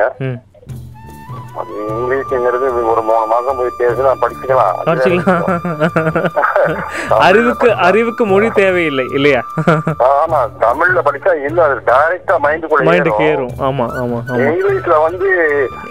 [1.55, 4.77] அது இங்கிலீஷ்ங்கிறது ஒரு மூணு மாசம் போய் பேசினா படிச்சுக்கலாம்.
[4.87, 5.45] படிச்சுக்கலாம்.
[7.27, 9.41] அறிவுக்கு அறிவுக்கு மொழி தேவையில்லை இல்லையா.
[10.13, 10.41] ஆமா.
[10.61, 13.53] தமிழ்ல படிச்சா இல்ல அது டைரக்டா மைண்டுக்குள்ள மைண்டுக்கு ஏறும்.
[13.53, 15.29] ஏறும் ஆமா ஆமா இங்கிலீஷ்ல வந்து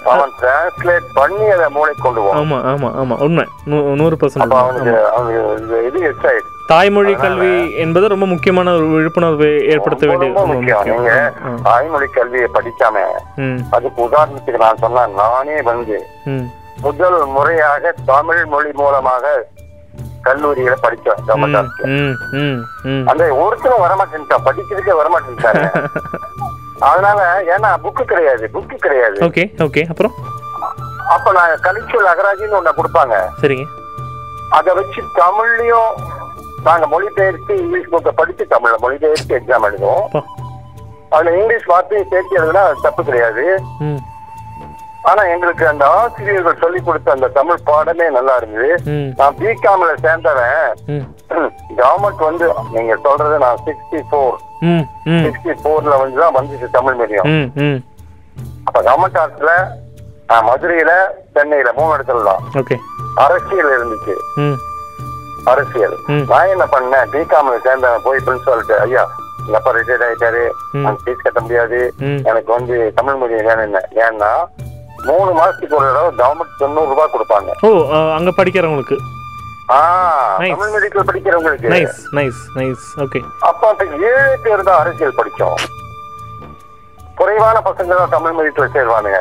[0.06, 2.39] அவன் டிரான்ஸ்லேட் பண்ணி அதை மூளை கொண்டு போவான்.
[2.41, 3.17] ஆமா ஆமா ஆமா.
[3.21, 3.45] உண்மை.
[4.02, 5.41] நூறு பர்சன்ட் அவனுக்கு அவனுக்கு
[5.88, 10.54] இது எச் ஆயிடுச்சு தாய்மொழி கல்வி என்பது ரொம்ப முக்கியமான ஒரு விழிப்புணர்வு ஏற்படுத்த ரொம்ப வேண்டிய ரொம்ப ரொம்ப
[10.54, 10.99] முக்கியம் முக்கியம்.
[10.99, 11.62] நீங்க.
[11.63, 13.02] தாய்மொழி கல்வியை படிக்காம
[13.71, 15.97] அதுக்கு உதாரணத்துக்கு நான் சொன்னா நானே வந்து
[16.82, 19.34] முதல் முறையாக தமிழ் மொழி மூலமாக
[20.23, 21.19] கல்லூரியில படிச்சேன்
[23.08, 25.65] அந்த ஒருத்தரும் வரமாட்டேன்ட்டான் படிக்கிறதுக்கே வரமாட்டேன்ட்டாங்க
[26.88, 27.19] அதனால
[27.54, 29.17] ஏன்னா புக்கு கிடையாது புக்கு கிடையாது.
[29.26, 29.82] Okay okay.
[29.89, 30.13] அப்புறம்?
[31.13, 33.15] அப்ப நான் கலிச்சொல் அகராஜின்னு ஒண்ணு கொடுப்பாங்க.
[33.41, 33.65] சரிங்க.
[34.49, 35.91] அதை வச்சு தமிழ்லயும்
[36.67, 40.06] நாங்க மொழிபெயர்த்து இங்கிலீஷ் புக்கை படிச்சு தமிழ்ல மொழிபெயர்த்து எக்ஸாம் எழுதுவோம்.
[41.15, 43.45] அதுல இங்கிலீஷ் வார்த்தையை சேர்த்து எழுதுனா தப்பு கிடையாது.
[45.10, 48.69] ஆனா எங்களுக்கு அந்த ஆசிரியர்கள் சொல்லி கொடுத்த அந்த தமிழ் பாடமே நல்லா இருந்தது.
[49.19, 50.69] நான் பிகாம்ல சேர்ந்தவன்.
[51.80, 52.45] கவர்மெண்ட் வந்து
[52.76, 54.38] நீங்க சொல்றது நான் சிக்ஸ்டி ஃபோர்
[55.26, 57.32] சிக்ஸ்டி ஃபோர்ல வந்து தான் வந்துச்சு தமிழ் மீடியம்
[58.67, 59.54] அப்ப கவர்மெண்ட் ஆர்ட்ஸ்ல
[60.49, 60.91] மதுரையில
[61.34, 62.43] சென்னையில மூணு இடத்துல தான்.
[63.23, 64.13] அரசியல் இருந்துச்சு.
[65.51, 65.95] அரசியல்.
[66.32, 67.10] நான் என்ன பண்ணேன்?
[67.13, 69.03] பிகாம்ல சேர்ந்தவன் போய் பிரின்சிபால்ட்டு ஐயா
[69.45, 70.43] எங்க அப்பா ரிட்டையர்ட் ஆயிட்டாரு.
[71.01, 71.79] ஃபீஸ் கட்ட முடியாது.
[72.29, 74.32] எனக்கு வந்து தமிழ் மீடியம் வேணும் ஏன்னா
[75.10, 77.51] மூணு மாசத்துக்கு ஒரு தடவை கவர்மெண்ட் தொண்ணூறு ரூபாய் கொடுப்பாங்க.
[77.67, 77.69] ஓ
[78.17, 78.99] அங்க படிக்கிறவங்களுக்கு.
[80.53, 81.69] தமிழ் மீடியத்தில் படிக்கிறவங்களுக்கு.
[81.73, 85.58] நைஸ் நைஸ் நைஸ் ஓகே அப்ப அப்ப ஏழு பேர் தான் அரசியல் படிச்சோம்
[87.19, 89.19] குறைவான பசங்க தான் தமிழ் மீடியத்துல சேர்வானுங்க.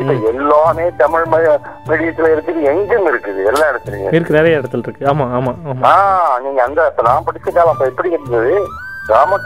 [0.00, 4.12] இப்ப எல்லாமே தமிழ் மீடியத்துல இருக்குது எங்கும் இருக்குது எல்லா இடத்துலயும்.
[4.16, 5.08] இருக்கு நிறைய இடத்துல இருக்கு.
[5.12, 5.82] ஆமா ஆமா ஆமா.
[5.90, 8.54] ஆ நீங்க அந்த நான் படிச்ச காலம் அப்ப எப்படி இருந்தது?
[9.10, 9.36] கிராம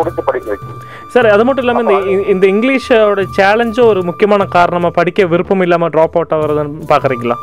[0.00, 0.74] கொடுத்து படிக்க வச்சு
[1.12, 6.16] சார் அது மட்டும் இல்லாமல் இந்த இந்த இங்கிலீஷோட சேலஞ்சும் ஒரு முக்கியமான காரணமா படிக்க விருப்பம் இல்லாம ட்ராப்
[6.18, 7.36] அவுட் ஆகுறதுன்னு பாக்குறீங்களா?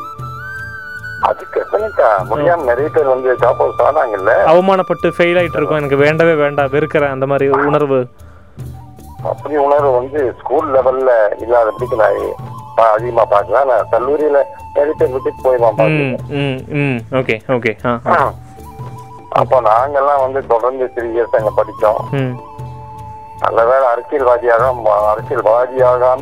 [1.30, 2.08] அதுக்கு எத்தனைக்கா?
[2.30, 4.32] முடியாம நிறைய பேர் வந்து ஜாப் ஹவுஸ் ஆனாங்கல்ல.
[4.52, 5.80] அவமானப்பட்டு ஃபெயில் ஆயிட்டு இருக்கோம்.
[5.82, 6.72] எனக்கு வேண்டவே வேண்டாம்.
[6.76, 7.14] வெறுக்கிறேன்.
[7.16, 8.00] அந்த மாதிரி உணர்வு.
[9.24, 12.20] அப்படி உணர்வு வந்து ஸ்கூல் லெவல்ல இல்லாதபடிக்கு நான்
[12.90, 14.40] அதிகமா பார்க்கலாம் நான் கல்லூரியில
[14.76, 15.44] நிறைய பேர் விட்டுட்டு
[16.80, 17.74] ம் ஓகே ஓகே.
[19.36, 22.02] அப்போ நாங்கெல்லாம் வந்து தொடர்ந்து த்ரீ இயர்ஸ் அங்க படிச்சோம்
[23.44, 24.68] ம் நல்ல வேலை அரசியல்வாதியாக
[25.08, 26.22] அரசியல்வாதியாகாம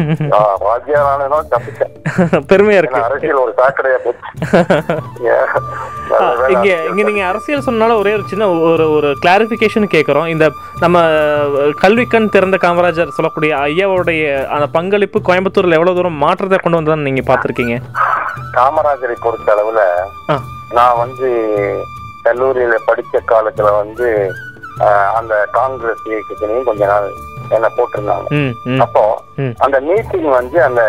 [0.64, 1.92] வாத்தியாரானோ தப்பிச்சேன்.
[2.50, 2.98] பெருமையா இருக்கு.
[3.06, 4.40] அரசியல் ஒரு சாக்கடையா போச்சு.
[6.54, 10.48] இங்க இங்க நீங்க அரசியல் சொன்னாலும் ஒரே ஒரு சின்ன ஒரு ஒரு கிளாரிஃபிகேஷன் கேட்குறோம் இந்த
[10.80, 10.98] நம்ம
[11.80, 17.76] கல்விக்கண் திறந்த காமராஜர் சொல்லக்கூடிய ஐயாவுடைய அந்த பங்களிப்பு கோயம்புத்தூர்ல எவ்வளவு தூரம் மாற்றத்தை கொண்டு வந்ததுன்னு நீங்க பார்த்திருக்கீங்க?
[18.54, 19.80] காமராஜரை பொறுத்த அளவுல
[20.72, 21.26] நான் வந்து
[22.24, 24.32] கல்லூரியில படிச்ச காலத்துல வந்து
[25.18, 27.08] அந்த காங்கிரஸ் இயக்கத்திலையும் கொஞ்ச நாள்
[27.56, 28.26] என்ன போட்டிருந்தாங்க.
[28.86, 29.04] அப்போ.
[29.64, 30.82] அந்த மீட்டிங் வந்து அந்த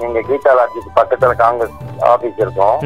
[0.00, 1.76] நீங்க கீதா லாட்ஜுக்கு பக்கத்துல காங்கிரஸ்
[2.12, 2.76] ஆபீஸ் இருக்கும்.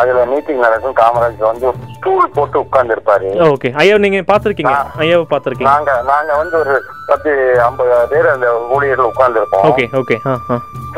[0.00, 0.94] அதுல மீட்டிங் நடக்கும்.
[1.00, 1.66] காமராஜர் வந்து
[1.96, 4.74] ஸ்டூல் போட்டு உட்கார்ந்து இருப்பாரு ஓகே ஐயா நீங்க பார்த்திருக்கீங்க?
[5.02, 5.70] ஐயாவை பார்த்திருக்கீங்க?
[5.72, 6.74] நாங்க நாங்க வந்து ஒரு
[7.10, 7.30] பத்து
[7.66, 10.18] ஐம்பது பேர் அந்த ஊழியர்கள் உட்கார்ந்து இருப்போம் ஓகே ஓகே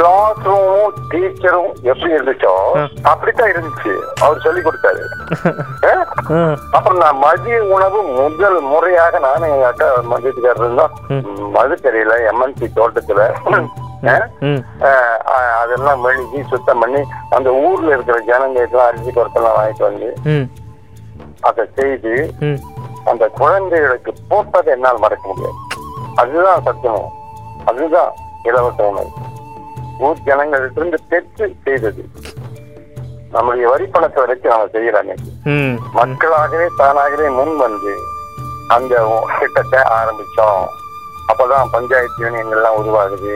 [0.00, 2.52] கிளாஸ் ரூமும் டீச்சரும் எப்படி இருந்துச்சோ.
[3.12, 3.92] அப்படித்தான் இருந்துச்சு.
[4.24, 5.02] அவர் சொல்லி கொடுத்தாரு.
[6.76, 10.94] அப்புறம் நான் மதிய உணவு முதல் முறையாக நானும் எங்க அக்கா மதியத்துக்காரர் இருந்தோம்.
[11.56, 13.20] மதுக்கரையில எம்என்சி தோட்டத்துல.
[15.62, 17.02] அதெல்லாம் மெழுகி சுத்தம் பண்ணி
[17.36, 20.08] அந்த ஊர்ல இருக்கிற ஜனங்க எல்லாம் அரிசி பொருட்கள்லாம் வாங்கிட்டு வந்து
[21.48, 22.14] அதை செய்து
[23.04, 25.58] அந்த குழந்தைகளுக்கு போட்டதை என்னால் மறக்க முடியாது.
[26.22, 27.08] அதுதான் சத்தியம்.
[27.64, 28.10] அதுதான்
[28.48, 29.10] இலவச உணவு.
[30.00, 32.04] ஊர் ஜனங்களிலிருந்து பெற்று செய்தது.
[33.30, 35.50] நம்முடைய வரி பணத்தை வச்சு நம்ம செய்யலாம் இன்னைக்கு.
[35.50, 35.78] ம்.
[35.92, 37.94] மக்களாகவே தானாகவே முன் வந்து
[38.68, 40.64] அந்த திட்டத்தை ஆரம்பிச்சோம்.
[41.28, 43.34] அப்பதான் பஞ்சாயத்து யூனியன்கள்லாம் உருவாகுது.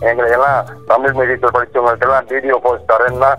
[0.00, 3.30] எங்களை எல்லாம் தமிழ் மீடியத்தில் படிச்சவங்களுக்கு எல்லாம் வீடியோ போஸ்ட் தரேன்னா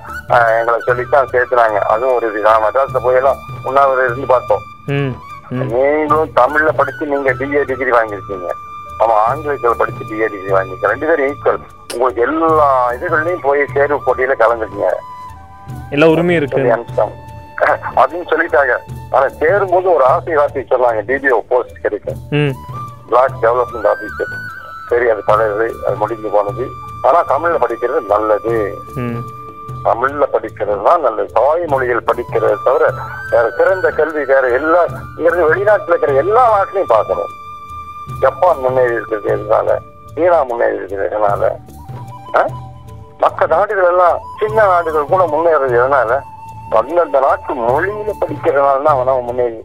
[0.60, 1.78] எங்களை சொல்லித்தான் சேர்த்துனாங்க.
[1.78, 2.42] அதுவும் ஒரு இது.
[2.42, 4.60] நான் மெட்ராஸ்ல போய் எல்லாம் உண்ணாவிரதம் இருந்து பார்த்தோம்.
[5.50, 8.50] நீங்களும் தமிழ்ல படிச்சு நீங்க பிஏ டிகிரி வாங்கியிருக்கீங்க.
[9.04, 11.62] ஆமா ஆங்கிலத்தில் படிச்சு பிஏ டிகிரி வாங்கியிருக்கீங்க ரெண்டு பேரும் ஈக்குவல்
[11.94, 14.92] உங்களுக்கு எல்லா இதுகள்லயும் போய் தேர்வு போட்டியில கலந்துருக்கீங்க
[15.96, 16.60] எல்லா உரிமையும் இருக்கு.
[18.02, 18.74] அப்படின்னு சொல்லிட்டாங்க.
[19.16, 21.02] ஆனா சேரும்போது ஒரு ஆசை வார்த்தை சொன்னாங்க.
[21.10, 22.20] டிடிஓ போஸ்ட் கிடைக்கும்.
[23.10, 24.32] பிளாக் டெவலப்மெண்ட் ஆபீசர்
[24.92, 26.64] சரி அது பழையது அது முடிஞ்சு போனது.
[27.08, 28.56] ஆனா தமிழ்ல படிக்கிறது நல்லது.
[29.88, 31.30] தமிழ்ல படிக்கிறது தான் நல்லது.
[31.38, 32.84] தாய்மொழியில் படிக்கிறது தவிர
[33.34, 34.82] வேற சிறந்த கல்வி வேற எல்லா
[35.18, 37.32] இங்கிருந்து வெளிநாட்டுல இருக்கிற எல்லா நாட்டிலையும் பார்க்கணும்.
[38.22, 39.78] ஜப்பான் முன்னேறி இருக்கிறது எதனால
[40.14, 41.44] சீனா முன்னேறி இருக்கிறது எதனால
[43.20, 46.12] மற்ற நாடுகள் எல்லாம் சின்ன நாடுகள் கூட முன்னேறது எதனால?
[46.78, 49.60] அந்தந்த நாட்டு மொழியில படிக்கிறதுனால தான் அவன் முன்னேறி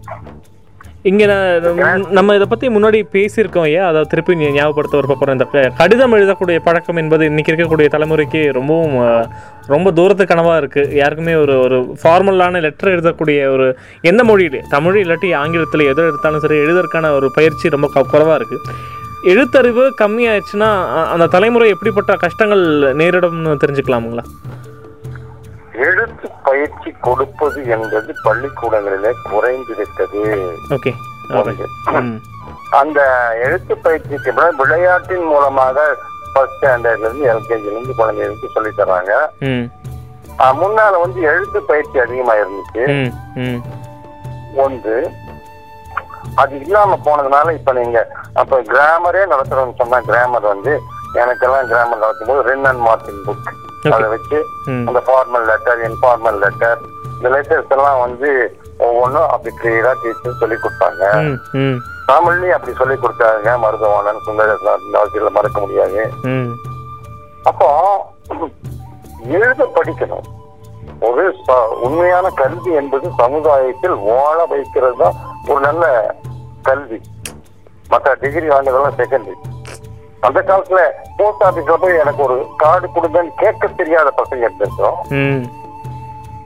[1.06, 3.88] இங்க நான் நம்ம இதை பத்தி முன்னாடி பேசியிருக்கோம் ஐயா.
[3.88, 5.44] அதை திருப்பி ஞாபகப்படுத்த ஒரு போறோம் இந்த
[5.76, 8.96] கடிதம் எழுதக்கூடிய பழக்கம் என்பது இன்னைக்கு இருக்கக்கூடிய தலைமுறைக்கு ரொம்பவும்
[9.66, 10.88] ரொம்ப தூரத்து கனவா இருக்கு.
[10.94, 16.54] யாருக்குமே ஒரு ஒரு ஃபார்மலான லெட்டர் எழுதக்கூடிய ஒரு எந்த மொழியிலே தமிழ் இல்லாட்டி ஆங்கிலத்தில் எது எடுத்தாலும் சரி
[16.54, 18.58] எழுதறதுக்கான ஒரு பயிற்சி ரொம்ப க- குறைவா இருக்கு.
[19.24, 20.70] எழுத்தறிவு கம்மியாயிடுச்சுன்னா
[21.06, 22.64] அந்த தலைமுறை எப்படிப்பட்ட கஷ்டங்கள்
[22.96, 24.24] நேரிடும்னு தெரிஞ்சுக்கலாமுங்களா?
[25.78, 30.20] எழுத்து பயிற்சி கொடுப்பது என்பது பள்ளிக்கூடங்களிலே குறைந்துவிட்டது
[31.38, 31.64] ஒன்று.
[31.98, 32.16] ம்
[32.72, 33.00] அந்த
[33.44, 35.76] எழுத்து பயிற்சிக்கு விளையாட்டின் மூலமாக
[36.32, 39.12] ஃபர்ஸ்ட் ஸ்டாண்டர்ட்ல இருந்து எல்கேஜில இருந்து குழந்தைகளுக்கு சொல்லி தர்றாங்க.
[40.38, 42.82] ஆஹ் முன்னால வந்து எழுத்து பயிற்சி அதிகமா இருந்துச்சு
[43.42, 43.60] ம்
[44.56, 44.96] ஒன்று
[46.36, 47.98] அது இல்லாம போனதுனால இப்ப நீங்க
[48.34, 50.72] அப்ப கிராமரே நடத்துறோம்னு சொன்னா கிராமர் வந்து
[51.14, 53.48] எனக்கெல்லாம் கிராமர் நடத்தும் போது ரென் அண்ட் மார்டின் புக்
[53.94, 54.38] அதை வச்சு
[54.88, 56.80] அந்த ஃபார்மல் லெட்டர் இன்ஃபார்மல் லெட்டர்
[57.16, 58.30] இந்த லெட்டர்ஸ் எல்லாம் வந்து
[58.86, 61.04] ஒவ்வொன்றும் அப்படி கிளியரா டீச்சர் சொல்லி கொடுத்தாங்க
[62.10, 64.20] தமிழ்லயும் அப்படி சொல்லி கொடுத்தாங்க மருதவாணன்
[65.00, 66.02] ஆசிரியர்ல மறக்க முடியாது.
[67.50, 67.68] அப்போ
[69.38, 70.26] எழுத படிக்கணும்.
[71.08, 71.24] ஒரு
[71.86, 75.16] உண்மையான கல்வி என்பது சமுதாயத்தில் வாழ வைக்கிறது தான்
[75.48, 75.84] ஒரு நல்ல
[76.68, 76.98] கல்வி.
[77.92, 79.36] மற்ற டிகிரி வாங்குறதெல்லாம் செகண்டரி
[80.26, 80.80] அந்த காலத்துல
[81.16, 85.44] போஸ்ட் ஆபீஸ்ல போய் எனக்கு ஒரு கார்டு கொடுங்கன்னு கேட்க தெரியாத பசங்க இருந்திருக்கோம் ம்.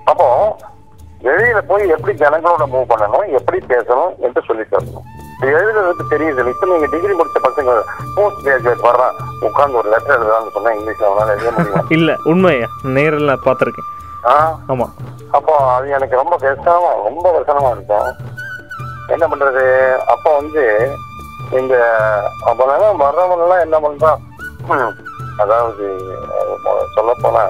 [0.04, 0.26] அப்போ
[1.22, 5.06] வெளியில போய் எப்படி ஜனங்களோட மூவ் பண்ணணும் எப்படி பேசணும் என்று சொல்லி தரணும்.
[5.50, 6.48] எழுதுறதுக்கு தெரியுது.
[6.48, 7.74] இப்ப நீங்க டிகிரி முடிச்ச பசங்க
[8.16, 11.88] போஸ்ட் கிராஜுவேட் வர்றான் உட்கார்ந்து ஒரு லெட்டர் எழுதுறான்னு சொன்னா இங்கிலீஷ்ல அவனால எழுத முடியும்?
[11.96, 13.88] இல்ல உண்மையா நேரில் பார்த்துருக்கேன்?
[14.68, 14.86] ஆமா.
[15.30, 18.10] அப்போ அது எனக்கு ரொம்ப கஷ்டமா ரொம்ப கஷ்டமா இருக்கும்.
[19.08, 19.64] என்ன பண்றது?
[20.06, 20.64] அப்ப வந்து
[21.58, 21.74] இந்த
[22.46, 24.20] அப்பெல்லாம் வர்றவங்க என்ன பண்றான்?
[25.38, 25.84] அதாவது
[26.94, 27.42] சொல்ல போனா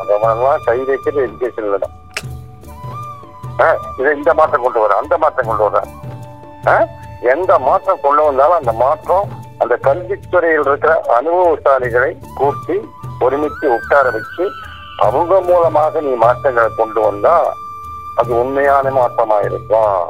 [0.00, 1.94] அதெல்லாம் கை வைக்கிறது எஜுகேஷன்ல தான்.
[3.60, 3.66] ஆ,
[3.98, 5.80] இதை இந்த மாற்றம் கொண்டு வர அந்த மாற்றம் கொண்டு வர
[6.66, 6.74] ஆ?
[7.32, 9.26] எந்த மாற்றம் கொண்டு வந்தாலும் அந்த மாற்றம்
[9.60, 12.76] அந்த கல்வித்துறையில் இருக்கிற அனுபவசாலிகளை கூட்டி
[13.20, 14.44] ஒருமித்து உட்கார வச்சு
[15.00, 17.34] அவங்க மூலமாக நீ மாற்றங்களை கொண்டு வந்தா
[18.20, 20.02] அது உண்மையான மாற்றமா இருக்கும்.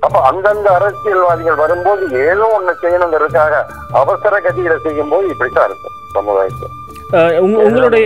[0.00, 3.54] அப்ப அந்தந்த அரசியல்வாதிகள் வரும்போது ஏதோ ஒண்ணு செய்யணுங்கிறதுக்காக
[3.94, 5.96] அவசர கதியில செய்யும் போது இப்படித்தான் இருக்கும்
[7.40, 8.02] உங்க- உங்களுடைய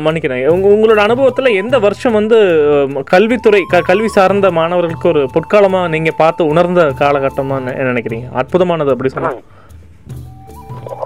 [0.00, 0.42] மன்னிக்கிறேன்.
[0.48, 2.36] உங்க உங்களோட அனுபவத்துல எந்த வருஷம் வந்து
[3.10, 8.28] கல்வித்துறை கல்வி சார்ந்த மாணவர்களுக்கு ஒரு பொற்காலமா நீங்க பார்த்து உணர்ந்த காலகட்டமா நெ- நினைக்கிறீங்க?
[8.34, 9.32] அற்புதமானது அப்படி சொன்னா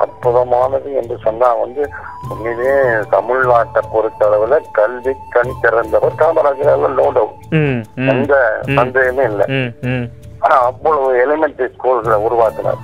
[0.04, 1.82] அற்புதமானது என்று சொன்னா வந்து
[2.28, 2.74] உண்மையிலே
[3.10, 7.30] தமிழ்நாட்டை பொறுத்தளவுல கல்வி கண் திறந்தவர் காமராஜர் அவர்கள்.
[7.50, 8.08] ம் ம்.
[8.08, 8.34] எந்த
[8.74, 9.46] சந்தேகமே இல்லை.
[10.40, 12.82] ஆனா அவ்வளவு எலிமெண்டரி ஸ்கூல்களை உருவாக்கினார்.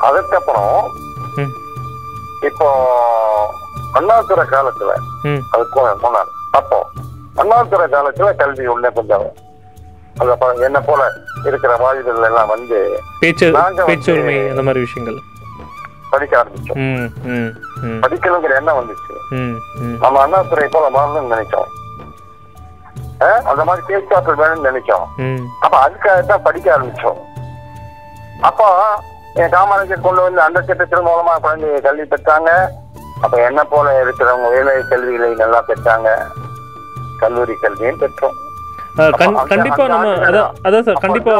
[0.00, 0.74] அதுக்கப்புறம்
[2.46, 2.68] இப்போ
[3.92, 4.94] அண்ணாதுரை காலத்துல
[5.50, 6.78] அதுக்கு முன்னாள் அப்போ
[7.34, 9.26] அண்ணாதுரை காலத்துல கல்வி உள்ள கொஞ்சம்
[10.18, 11.12] அந்த என்ன போல
[11.44, 15.22] இருக்கிற வாலிபர்கள் எல்லாம் வந்து பேச்சு நாங்க வந்து- பேச்சு உரிமை அந்த மாதிரி விஷயங்கள்.
[16.10, 17.12] படிக்க ஆரம்பிச்சோம்.
[18.00, 19.58] படிக்கணுங்கிற எண்ணம் வந்துச்சு.
[20.00, 21.74] நம்ம அண்ணாதுரை போல மாறணும்னு நினைச்சோம்.
[23.44, 25.06] அந்த மாதிரி பேச்சுவார்த்தை வேணும்னு நினைச்சோம்.
[25.60, 27.16] அப்ப அதுக்காக தான் படிக்க ஆரம்பிச்சோம்.
[28.40, 28.84] அப்போ
[29.34, 32.68] என் காமராஜர் கொண்டு வந்து அந்த திட்டத்தின் மூலமா குழந்தைங்க கல்வி பெற்றாங்க.
[33.20, 36.26] அப்ப என்ன போல இருக்கிறவங்க வேலை கல்விகளை நல்லா பெற்றாங்க.
[37.18, 38.44] கல்லூரி கல்வியும் பெற்றோம்.
[39.50, 41.32] கண்டிப்பா நம்ம அதான் அதான் சார் கண்டிப்பா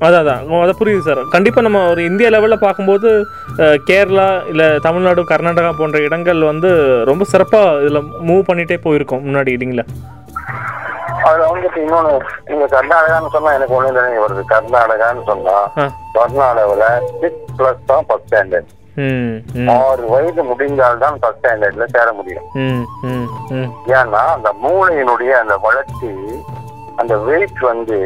[0.00, 0.42] அதான் அதான்.
[0.48, 3.10] ஓ, அது புரியுது சார் கண்டிப்பாக நம்ம ஒரு இந்திய லெவலில் பார்க்கும்போது
[3.88, 6.70] கேரளா இல்லை தமிழ்நாடு கர்நாடகா போன்ற இடங்கள் வந்து
[7.10, 9.86] ரொம்ப சிறப்பாக இதில் மூவ் பண்ணிகிட்டே போயிருக்கோம் முன்னாடி இல்லைங்களா?
[11.28, 12.12] அதுல வந்துட்டு இன்னொன்னு
[12.48, 14.42] நீங்க கர்நாடகான்னு சொன்னா எனக்கு ஒண்ணு வருது.
[14.52, 15.56] கர்நாடகான்னு சொன்னா
[16.16, 16.86] கர்நாடகாவில்
[17.20, 18.70] சிக்ஸ் பிளஸ் தான் ஃபர்ஸ்ட் ஸ்டாண்டர்ட்
[19.74, 22.46] ஆறு வயது முடிந்தால் தான் ஃபர்ஸ்ட் ஸ்டாண்டர்ட்ல சேர முடியும்.
[23.94, 26.10] ஏன்னா அந்த மூளையினுடைய அந்த வளர்ச்சி
[27.00, 27.96] அந்த வெயிட் வந்து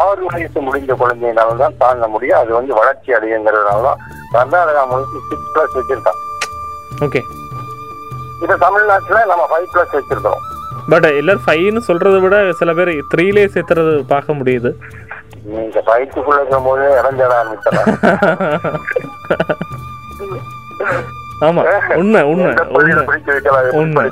[0.00, 2.40] ஆறு வயசு முடிஞ்ச குழந்தையினால தான் தாங்க முடியும்.
[2.42, 4.00] அது வந்து வளர்ச்சி அடையுங்கிறதுனால தான்
[4.34, 6.20] கர்நாடகா முழுக்க சிக்ஸ் பிளஸ் வச்சிருக்கான்.
[7.06, 7.20] ஓகே
[8.42, 10.40] இப்ப தமிழ்நாட்டுல நம்ம ஃபைவ் பிளஸ் வச்சிருக்கோம்
[10.92, 14.70] பட் எல்லாரும் ஃபைவ்னு சொல்கிறத விட சில பேர் த்ரீலே சேர்த்துறது பார்க்க முடியுது.
[15.50, 17.88] நீங்க ஃபைவ்க்குள்ள இருக்கும் போது இறஞ்சிட ஆரம்பிச்சிடலாம்
[21.46, 21.66] ஆமாம்
[22.00, 23.04] உண்மை உண்மை உண்மை.
[23.80, 24.04] உண்மை.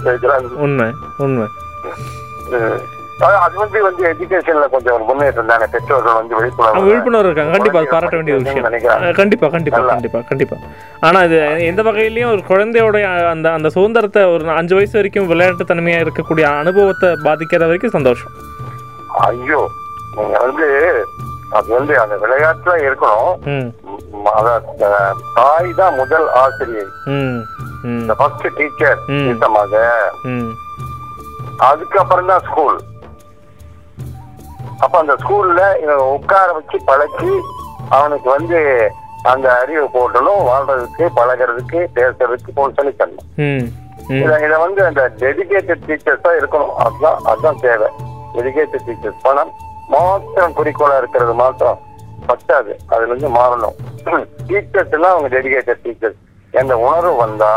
[0.66, 0.88] உண்மை
[1.25, 1.47] உண்மை.
[3.20, 5.66] அது- வந்து வந்து எஜுகேஷன்ல கொஞ்சம் முன்னேற்றம் தானே.
[5.66, 7.52] பெற்றோர்கள் வந்து விழிப்புணர்வு விழிப்புணர்வு இருக்காங்க.
[7.54, 8.66] கண்டிப்பா அது பாராட்ட வேண்டிய விஷயம்.
[9.16, 9.81] கண்டிப்பா கண்டிப்பா.
[9.88, 10.57] கண்டிப்பா கண்டிப்பா.
[11.00, 12.98] ஆனா இது எந்த வகையிலயும் ஒரு குழந்தையோட
[13.31, 18.33] அந்த அந்த சுதந்திரத்தை ஒரு அஞ்சு வயசு வரைக்கும் விளையாட்டு தன்மையா இருக்கக்கூடிய அனுபவத்தை பாதிக்காத வரைக்கும் சந்தோஷம்.
[19.26, 19.61] ஐயோ
[20.16, 20.66] நீங்க வந்து
[21.52, 23.35] அது வந்து அந்த விளையாட்டுல இருக்கணும்.
[25.35, 26.92] தாய் தான் முதல் ஆசிரியர்
[28.16, 30.50] ஃபர்ஸ்ட் டீச்சர் ம்.
[31.61, 32.78] அதுக்கப்புறம் தான் ஸ்கூல்
[34.81, 37.33] அப்ப அந்த ஸ்கூல்ல இவன் உட்கார வச்சு பழக்கி
[37.88, 38.59] அவனுக்கு வந்து
[39.23, 43.27] அந்த அறிவு போட்டணும் வாழ்றதுக்கு பழகிறதுக்கு பேசுறதுக்கு சொல்லி தரணும்
[44.45, 46.75] இத வந்து அந்த டெடிகேட்டட் டீச்சர்ஸ் தான் இருக்கணும்.
[46.77, 47.88] அதுதான் அதுதான் தேவை.
[48.35, 49.53] டெடிகேட்டட் டீச்சர்ஸ் பணம்
[49.88, 51.79] மாத்திரம் குறிக்கோளா இருக்கிறது மாத்திரம்
[52.27, 52.73] பத்தாது.
[52.87, 53.77] அதுல இருந்து மாறணும்.
[54.49, 56.19] டீச்சர்ஸ் எல்லாம் அவங்க டெடிகேட்டட் டீச்சர்ஸ்
[56.55, 57.51] என்ற உணர்வு வந்தா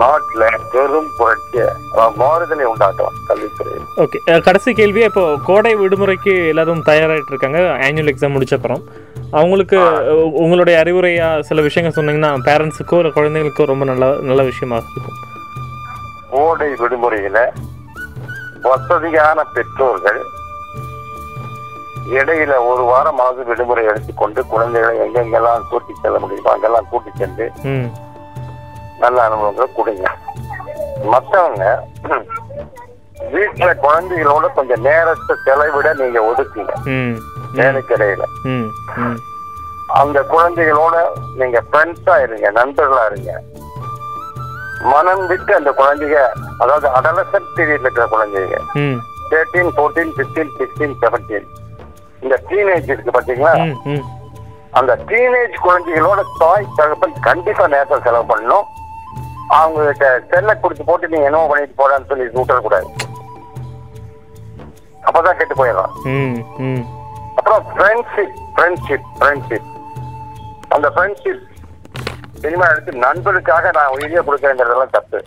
[0.00, 1.58] நாட்டுல பெரும் புரட்சி.
[1.92, 3.84] அதாவது மாறுதலை உண்டாக்கலாம் கல்வித்துறையில்.
[4.04, 7.60] ஓகே கடைசி கேள்வியே இப்போ கோடை விடுமுறைக்கு எல்லாரும் தயாராகிட்டு இருக்காங்க.
[7.86, 8.82] ஆனுவல் எக்ஸாம் முடிச்ச அப்புறம்.
[9.40, 9.78] அவங்களுக்கு
[10.44, 15.18] உங்களுடைய அறிவுரையா சில விஷயங்கள் சொன்னீங்கன்னா பேரண்ட்ஸுக்கோ இல்லை குழந்தைங்களுக்கோ ரொம்ப நல்ல நல்ல விஷயமா இருக்கும்.
[16.34, 17.38] கோடை விடுமுறையில
[18.68, 20.20] வசதியான பெற்றோர்கள்
[22.18, 27.46] இடையில ஒரு வாரமாவது விடுமுறை எடுத்துக்கொண்டு குழந்தைகளை எங்கெங்கெல்லாம் கூட்டி செல்ல முடியுமோ அங்கெல்லாம் கூட்டி சென்று
[29.04, 30.04] நல்ல அனுபவங்களை கொடுங்க.
[31.12, 31.64] மற்றவங்க
[33.34, 36.72] வீட்டுல குழந்தைகளோட கொஞ்சம் நேரத்தை செலவிட நீங்க ஒதுக்குங்க.
[36.94, 37.14] ம்
[37.58, 38.68] வேலைக்கு இடையில ம்
[39.02, 39.18] ம்.
[40.00, 40.96] அந்த குழந்தைகளோட
[41.40, 43.32] நீங்க ஃப்ரெண்ட்ஸா இருங்க நண்பர்களா இருங்க.
[44.92, 46.18] மனம் விட்டு அந்த குழந்தைங்க
[46.62, 48.56] அதாவது அடலசன் பீரியட்ல இருக்கிற குழந்தைங்க
[49.30, 51.46] thirteen fourteen fifteen sixteen seventeen
[52.22, 53.52] இந்த டீனேஜ் இருக்கு பாத்தீங்களா?
[54.72, 58.66] அந்த டீனேஜ் குழந்தைகளோட தாய் தகப்பன் கண்டிப்பா நேரத்தை செலவு பண்ணணும்.
[59.60, 59.80] அவங்க
[60.32, 62.88] செல்லை கொடுத்து போட்டு நீங்க என்னவோ பண்ணிட்டு போறான்னு சொல்லி விட்டுறக்கூடாது
[65.06, 65.94] அப்பதான் கெட்டு போயிடலாம்.
[67.38, 69.68] அப்புறம் ஃப்ரெண்ட்ஷிப் ஃப்ரெண்ட்ஷிப் ஃப்ரெண்ட்ஷிப்
[70.74, 71.42] அந்த ஃப்ரெண்ட்ஷிப்
[72.42, 75.18] சினிமா எடுத்து நண்பனுக்காக நான் உயிரியே கொடுக்கறேங்கிறதெல்லாம் தப்பு.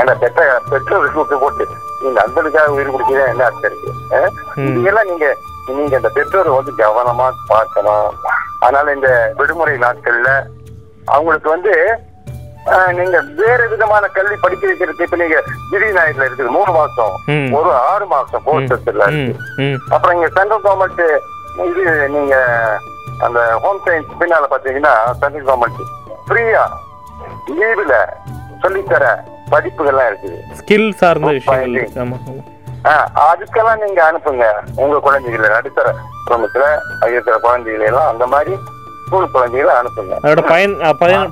[0.00, 0.40] ஏன்னா பெற்ற
[0.70, 1.64] பெற்றோருக்கு விட்டு போட்டு
[2.00, 3.90] நீ நண்பனுக்காக உயிர் கொடுக்கிறேன் என்ன அர்த்தம் இருக்கு.
[4.80, 5.28] இதெல்லாம் நீங்க
[5.76, 8.10] நீங்க இந்த பெற்றோரை வந்து கவனமா பார்க்கணும்.
[8.62, 10.30] அதனால இந்த விடுமுறை நாட்கள்ல
[11.14, 11.72] அவங்களுக்கு வந்து
[12.98, 15.38] நீங்க வேறு விதமான கல்வி படிக்க வைக்கிறதுக்கு இப்ப நீங்க
[15.98, 16.54] நாயத்துல இருக்குது.
[16.56, 17.14] மூணு மாசம்.
[17.58, 19.04] ஒரு ஆறு மாசம் கோர்சஸ்ல
[19.94, 21.04] அப்புறம் இங்க சென்ட்ரல் கவர்மெண்ட்
[21.70, 21.84] இது
[22.16, 22.34] நீங்க
[23.26, 25.82] அந்த ஹோம் சயின்ஸ் பின்னால பாத்தீங்கன்னா சென்ட்ரல் கவர்மெண்ட்
[26.28, 26.64] ஃப்ரீயா
[27.60, 27.94] லீவுல
[28.64, 29.04] சொல்லித்தர
[29.52, 30.38] படிப்புகள்லாம் இருக்குது.
[30.60, 31.88] ஸ்கில் சார்ந்த விஷயங்கள்.
[33.28, 34.46] அதுக்கெல்லாம் நீங்க அனுப்புங்க.
[34.82, 35.88] உங்க குழந்தைகளை நடுத்தர
[36.26, 36.64] குடும்பத்துல
[37.12, 38.54] இருக்கிற குழந்தைகளை எல்லாம் அந்த மாதிரி
[39.14, 40.14] ஸ்கூல் குழந்தைகளை அனுப்புங்க.
[40.24, 40.72] அதோட பயன்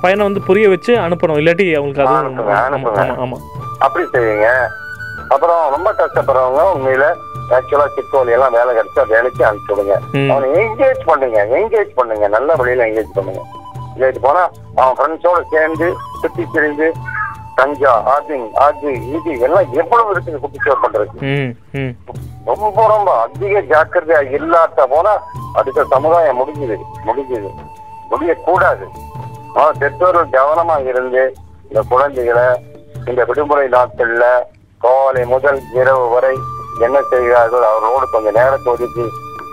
[0.05, 1.39] பயன் வந்து புரிய வச்சு அனுப்பணும்.
[1.41, 3.05] இல்லாட்டி அவங்களுக்கு அதுவும் அனுப்புங்க, அனுப்புங்க.
[3.23, 3.37] ஆமா
[3.87, 4.49] அப்படி செய்யுங்க.
[5.35, 7.05] அப்புறம் ரொம்ப கஷ்டப்படுறவங்க உண்மையில
[7.57, 9.95] ஆக்சுவலா சிக்கோலி எல்லாம் வேலை கிடைச்சா வேலைக்கு அனுப்பிச்சு விடுங்க.
[10.19, 10.31] ம்.
[10.33, 12.29] அவனை என்கேஜ் பண்ணுங்க என்கேஜ் பண்ணுங்க.
[12.37, 13.43] நல்ல வழியில என்கேஜ் பண்ணுங்க.
[13.95, 14.43] என்கேஜ் போனா
[14.83, 15.89] அவன் ஃப்ரெண்ட்ஸோட சேர்ந்து
[16.23, 16.89] சுத்தி திரிந்து
[17.57, 20.83] கஞ்சா ஆர்டிங் அது இது எல்லாம் எவ்வளவு இருக்குது குட்டிச்சோர்
[21.81, 21.93] ம்
[22.47, 25.13] ரொம்ப ரொம்ப அதிக ஜாக்கிரதையா இல்லாத போனா
[25.59, 26.77] அடுத்த சமுதாயம் முடிஞ்சுது
[27.09, 27.51] முடிஞ்சுது.
[28.11, 28.87] முடியக்கூடாது.
[29.57, 31.23] ஆனா பெற்றோர்கள் கவனமா இருந்து
[31.69, 32.47] இந்த குழந்தைகளை
[33.11, 34.25] இந்த விடுமுறை நாட்கள்ல
[34.81, 36.35] காலை முதல் இரவு வரை
[36.81, 39.05] என்ன செய்கிறார்கள் அவரோடு கொஞ்சம் நேரத்தை ஒதுக்கி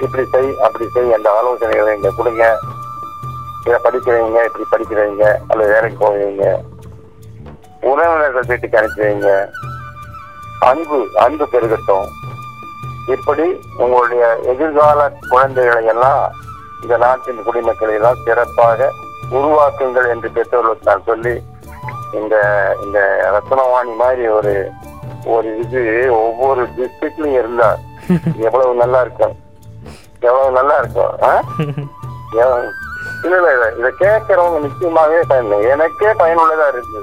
[0.04, 2.44] இப்படி செய் அப்படி செய் என்ற ஆலோசனைகளை இங்க கொடுங்க.
[3.66, 6.46] இதை படிக்கிறீங்க இப்படி படிக்கிறீங்க அல்லது வேலைக்கு போவீங்க.
[7.84, 9.30] உறவினர்கள் வீட்டுக்கு அனுப்பி வைங்க.
[10.62, 12.08] அன்பு அன்பு பெருகட்டும்.
[13.08, 13.46] இப்படி
[13.78, 16.24] உங்களுடைய எதிர்கால குழந்தைகளை எல்லாம்
[16.84, 18.90] இந்த நாட்டின் குடிமக்களை எல்லாம் சிறப்பாக
[19.32, 21.34] உருவாக்குங்கள் என்று பெற்றோர்களுக்கு நான் சொல்லி
[22.14, 22.36] இந்த
[22.84, 23.00] இந்த
[23.32, 24.54] ரத்னவாணி மாதிரி ஒரு
[25.26, 27.70] ஒரு இது ஒவ்வொரு டிஸ்ட்ரிக்ட்லயும் இருந்தா
[28.46, 29.36] எவ்வளவு நல்லா இருக்கும்.
[30.22, 31.14] எவ்வளவு நல்லா இருக்கும்
[33.24, 37.02] இல்ல இல்ல இல்ல இதை கேட்கறவங்க நிச்சயமாவே பயன் எனக்கே பயனுள்ளதா இருக்குது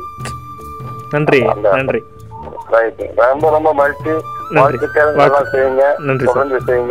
[1.16, 1.40] நன்றி
[1.76, 2.00] நன்றி.
[3.31, 4.15] ரொம்ப ரொம்ப மகிழ்ச்சி.
[6.09, 6.27] நன்றி.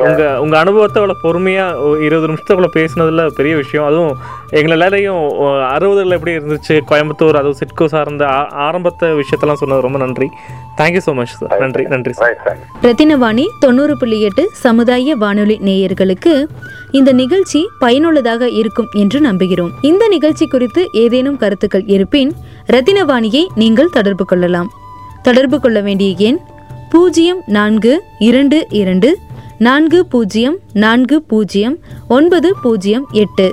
[0.07, 1.65] உங்க உங்க அனுபவத்தை அவ்வளோ பொறுமையா
[2.05, 3.85] இருபது நிமிஷத்துக்குள்ள பேசுனதுல பெரிய விஷயம்.
[3.89, 4.13] அதுவும்
[4.57, 5.21] எங்களை எல்லாரையும்
[5.75, 6.75] அறுபதுல எப்படி இருந்துச்சு?
[6.89, 8.25] கோயம்புத்தூர் அதுவும் சிட்கோ சார்ந்த
[8.67, 10.29] ஆரம்பத்த விஷயத்தெல்லாம் சொன்னது ரொம்ப நன்றி.
[10.79, 12.13] தேங்க்யூ ஸோ மச் சார் நன்றி நன்றி
[12.85, 16.33] ரத்தினவாணி தொண்ணூறு புள்ளி எட்டு சமுதாய வானொலி நேயர்களுக்கு
[16.91, 19.71] இந்த நிகழ்ச்சி பயனுள்ளதாக இருக்கும் என்று நம்புகிறோம்.
[19.81, 22.33] இந்த நிகழ்ச்சி குறித்து ஏதேனும் கருத்துக்கள் இருப்பின்
[22.67, 24.71] ரத்தினவாணியை நீங்கள் தொடர்பு கொள்ளலாம்.
[25.25, 26.37] தொடர்பு கொள்ள வேண்டிய எண்
[26.89, 29.19] பூஜ்ஜியம் நான்கு இரண்டு இரண்டு
[29.57, 33.51] நான்கு பூஜ்ஜியம் நான்கு பூஜ்ஜியம் ஒன்பது பூஜ்ஜியம் எட்டு.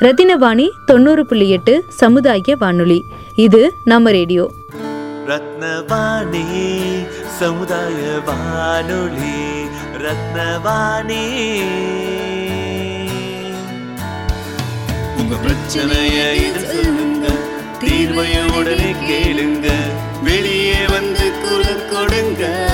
[0.00, 3.00] ரத்தினவாணி தொண்ணூறு புள்ளி எட்டு சமுதாய வானொலி.
[3.36, 4.50] இது நம்ம ரேடியோ.
[5.26, 6.44] ரத்னவாணி
[7.38, 9.62] சமுதாய வானொலி.
[9.98, 11.22] ரத்னவாணி.
[15.16, 17.28] உங்க பிரச்சனைய இது சொல்லுங்க.
[17.80, 19.83] தீர்வைய உடனே கேளுங்க.
[22.04, 22.73] குரல்